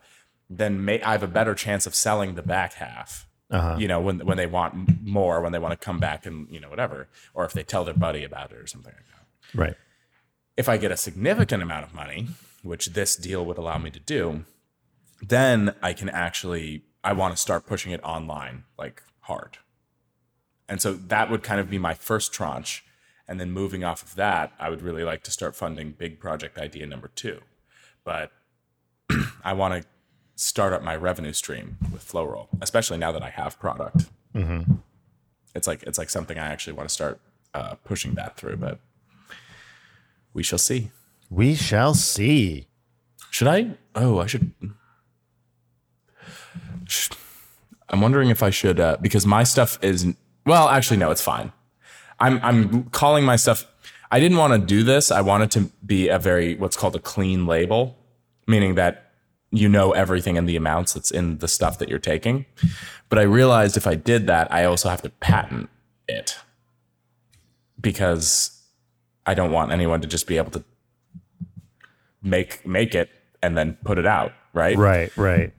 [0.48, 3.76] then may, I have a better chance of selling the back half Uh-huh.
[3.82, 4.72] you know, when when they want
[5.04, 7.84] more, when they want to come back and you know whatever, or if they tell
[7.84, 9.58] their buddy about it or something like that.
[9.62, 9.76] Right.
[10.56, 12.28] If I get a significant amount of money,
[12.62, 14.44] which this deal would allow me to do,
[15.20, 19.58] then I can actually I want to start pushing it online like hard.
[20.68, 22.84] And so that would kind of be my first tranche.
[23.26, 26.58] And then moving off of that, I would really like to start funding big project
[26.58, 27.40] idea number two.
[28.04, 28.30] But
[29.44, 29.88] I want to
[30.36, 34.06] start up my revenue stream with Flowroll, especially now that I have product.
[35.54, 37.20] It's like it's like something I actually want to start
[37.54, 38.80] uh, pushing that through, but
[40.34, 40.90] we shall see.
[41.30, 42.68] We shall see.
[43.30, 43.70] Should I?
[43.94, 44.52] Oh, I should.
[47.88, 50.14] I'm wondering if I should uh, because my stuff is
[50.46, 50.68] well.
[50.68, 51.52] Actually, no, it's fine.
[52.20, 53.66] I'm I'm calling my stuff.
[54.10, 55.10] I didn't want to do this.
[55.10, 57.96] I wanted to be a very what's called a clean label,
[58.46, 59.12] meaning that
[59.50, 62.46] you know everything and the amounts that's in the stuff that you're taking.
[63.08, 65.68] But I realized if I did that, I also have to patent
[66.08, 66.38] it
[67.80, 68.51] because
[69.26, 70.64] I don't want anyone to just be able to
[72.22, 73.10] make make it
[73.42, 74.76] and then put it out, right?
[74.76, 75.16] Right.
[75.16, 75.52] Right.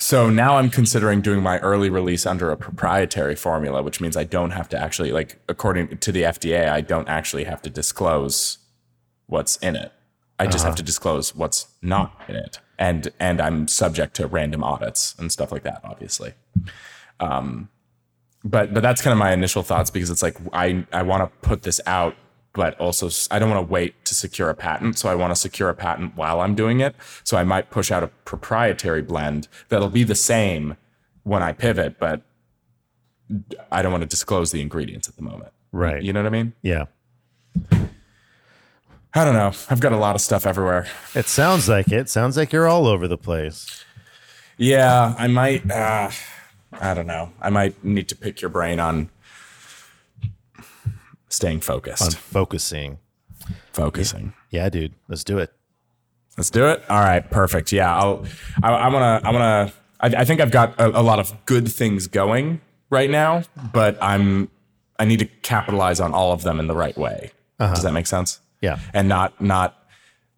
[0.00, 4.22] So now I'm considering doing my early release under a proprietary formula, which means I
[4.22, 8.58] don't have to actually like according to the FDA, I don't actually have to disclose
[9.26, 9.92] what's in it.
[10.40, 12.60] I just have to disclose what's not in it.
[12.78, 16.34] And and I'm subject to random audits and stuff like that, obviously.
[17.18, 17.68] Um
[18.44, 21.48] but but that's kind of my initial thoughts because it's like I I want to
[21.48, 22.14] put this out
[22.58, 24.98] but also I don't want to wait to secure a patent.
[24.98, 26.96] So I want to secure a patent while I'm doing it.
[27.22, 30.76] So I might push out a proprietary blend that'll be the same
[31.22, 32.22] when I pivot, but
[33.70, 35.52] I don't want to disclose the ingredients at the moment.
[35.70, 36.02] Right.
[36.02, 36.52] You know what I mean?
[36.62, 36.86] Yeah.
[37.70, 39.52] I don't know.
[39.70, 40.88] I've got a lot of stuff everywhere.
[41.14, 42.08] It sounds like it.
[42.08, 43.84] Sounds like you're all over the place.
[44.56, 45.70] Yeah, I might.
[45.70, 46.10] Uh,
[46.72, 47.30] I don't know.
[47.40, 49.10] I might need to pick your brain on
[51.28, 52.98] staying focused, On focusing.
[53.72, 54.32] focusing.
[54.50, 54.94] Yeah, dude.
[55.08, 55.52] Let's do it.
[56.36, 56.82] Let's do it.
[56.88, 57.72] All right, perfect.
[57.72, 58.24] Yeah, I'll.
[58.62, 59.20] I, I wanna.
[59.24, 59.72] I wanna.
[60.00, 62.60] I, I think I've got a, a lot of good things going
[62.90, 64.48] right now, but I'm.
[65.00, 67.30] I need to capitalize on all of them in the right way.
[67.58, 67.74] Uh-huh.
[67.74, 68.40] Does that make sense?
[68.60, 68.78] Yeah.
[68.92, 69.87] and not not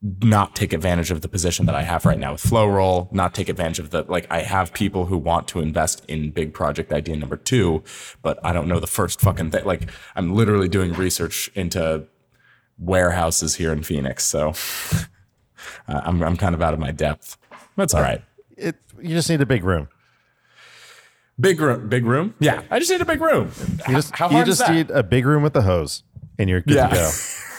[0.03, 3.35] not take advantage of the position that I have right now with Flow Roll, not
[3.35, 6.91] take advantage of the like I have people who want to invest in big project
[6.93, 7.83] idea number two,
[8.23, 9.65] but I don't know the first fucking thing.
[9.67, 12.07] Like I'm literally doing research into
[12.79, 14.51] warehouses here in Phoenix, so
[15.89, 17.37] uh, I'm I'm kind of out of my depth.
[17.77, 18.23] That's all right.
[18.57, 18.77] It.
[19.01, 19.89] You just need a big room.
[21.39, 22.35] Big room, big room.
[22.39, 23.51] Yeah, I just need a big room.
[23.89, 26.05] You just, How you just need a big room with a hose,
[26.39, 26.89] and you're good Yeah.
[26.89, 27.11] to go.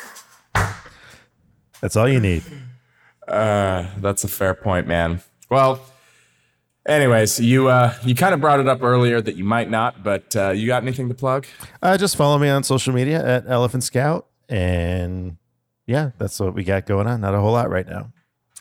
[1.82, 2.44] That's all you need.
[3.28, 5.22] Uh, that's a fair point, man.
[5.50, 5.82] Well,
[6.86, 10.36] anyways, you uh, you kind of brought it up earlier that you might not, but
[10.36, 11.46] uh, you got anything to plug?
[11.82, 15.38] Uh, just follow me on social media at Elephant Scout, and
[15.88, 17.22] yeah, that's what we got going on.
[17.22, 18.12] Not a whole lot right now.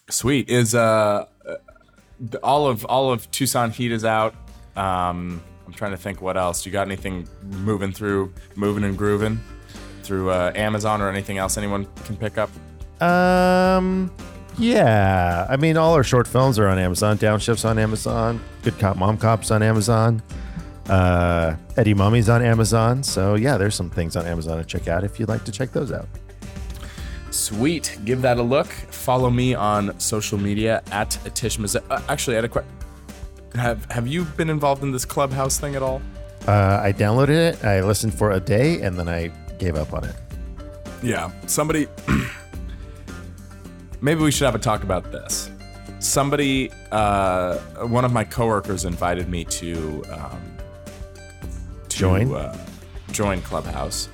[0.08, 0.48] Sweet.
[0.48, 4.34] Is uh, uh, all of all of Tucson Heat is out.
[4.76, 6.66] Um, I'm trying to think what else.
[6.66, 9.40] You got anything moving through, moving and grooving
[10.02, 12.50] through uh, Amazon or anything else anyone can pick up?
[13.00, 14.10] Um,
[14.58, 15.46] yeah.
[15.48, 17.18] I mean, all our short films are on Amazon.
[17.18, 18.40] Downshifts on Amazon.
[18.62, 20.22] Good Cop, Mom Cops on Amazon.
[20.88, 23.02] Uh, Eddie Mummy's on Amazon.
[23.02, 25.72] So yeah, there's some things on Amazon to check out if you'd like to check
[25.72, 26.08] those out.
[27.30, 27.96] Sweet.
[28.04, 28.66] Give that a look.
[28.66, 31.80] Follow me on social media at Tishmaz.
[31.88, 32.72] Uh, actually, I had a question.
[33.54, 36.02] Have Have you been involved in this clubhouse thing at all?
[36.46, 37.64] Uh, I downloaded it.
[37.64, 39.28] I listened for a day, and then I
[39.58, 40.16] gave up on it.
[41.02, 41.86] Yeah, somebody.
[44.00, 45.50] maybe we should have a talk about this.
[45.98, 50.40] Somebody, uh, one of my coworkers invited me to, um,
[51.88, 52.32] to Join?
[52.34, 52.66] uh,
[53.12, 54.08] join Clubhouse,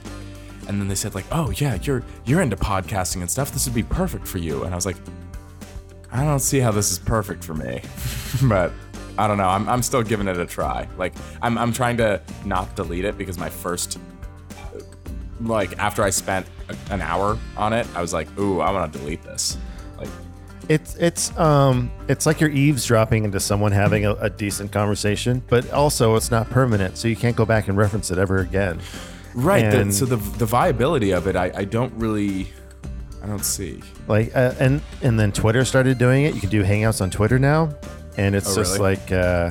[0.68, 3.52] and then they said like, "Oh yeah, you're you're into podcasting and stuff.
[3.52, 4.96] This would be perfect for you." And I was like,
[6.10, 7.82] "I don't see how this is perfect for me,"
[8.44, 8.72] but
[9.18, 9.48] I don't know.
[9.48, 10.88] I'm I'm still giving it a try.
[10.98, 13.98] Like I'm I'm trying to not delete it because my first
[15.42, 16.46] like after I spent
[16.90, 19.56] an hour on it, I was like, "Ooh, I want to delete this."
[20.68, 25.70] It's it's um it's like you're eavesdropping into someone having a, a decent conversation, but
[25.72, 28.80] also it's not permanent, so you can't go back and reference it ever again.
[29.34, 29.70] right.
[29.70, 32.48] the- And- so the the viability of it, I I don't really,
[33.22, 33.80] I don't see.
[34.08, 36.34] Like uh, and and then Twitter started doing it.
[36.34, 37.72] You can do hangouts on Twitter now,
[38.16, 38.96] and it's Oh, just really?
[38.96, 39.50] like uh,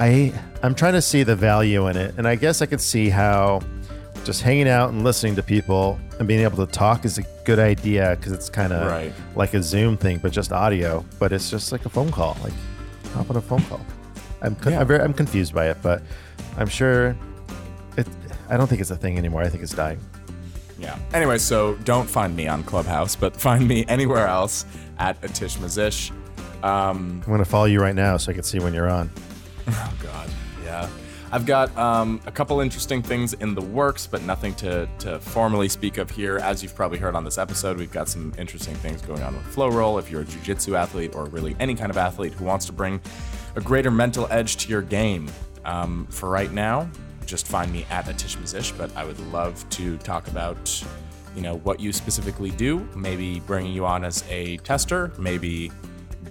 [0.00, 3.10] I I'm trying to see the value in it, and I guess I could see
[3.10, 3.60] how
[4.24, 7.58] just hanging out and listening to people and being able to talk is a good
[7.58, 9.12] idea because it's kind of Right.
[9.34, 11.04] like a Zoom thing, but just audio.
[11.18, 12.52] But it's just like a phone call, like
[13.14, 13.80] hop on a phone call.
[14.40, 14.80] I'm con- Yeah.
[14.80, 16.02] I'm, very, I'm confused by it, but
[16.56, 17.16] I'm sure
[17.96, 18.06] it.
[18.48, 19.42] I don't think it's a thing anymore.
[19.42, 19.98] I think it's dying.
[20.78, 20.96] Yeah.
[21.14, 24.66] Anyway, so don't find me on Clubhouse, but find me anywhere else
[24.98, 26.10] at Atish Mazish.
[26.64, 29.10] Um, I'm gonna follow you right now so I can see when you're on.
[29.68, 30.28] Oh God,
[30.64, 30.88] yeah.
[31.34, 35.66] I've got um, a couple interesting things in the works, but nothing to, to formally
[35.66, 36.36] speak of here.
[36.36, 39.46] As you've probably heard on this episode, we've got some interesting things going on with
[39.46, 39.98] Flow Roll.
[39.98, 43.00] If you're a jiu-jitsu athlete or really any kind of athlete who wants to bring
[43.56, 45.26] a greater mental edge to your game,
[45.64, 46.86] um, for right now,
[47.24, 48.76] just find me at Atish Mazish.
[48.76, 50.84] But I would love to talk about,
[51.34, 52.86] you know, what you specifically do.
[52.94, 55.12] Maybe bringing you on as a tester.
[55.16, 55.72] Maybe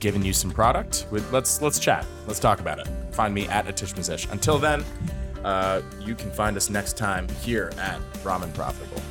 [0.01, 1.05] giving you some product.
[1.31, 2.05] Let's let's chat.
[2.27, 2.89] Let's talk about it.
[3.11, 4.29] Find me at Atish Mazish.
[4.31, 4.83] Until then,
[5.45, 9.01] uh, you can find us next time here at Ramen Profitable.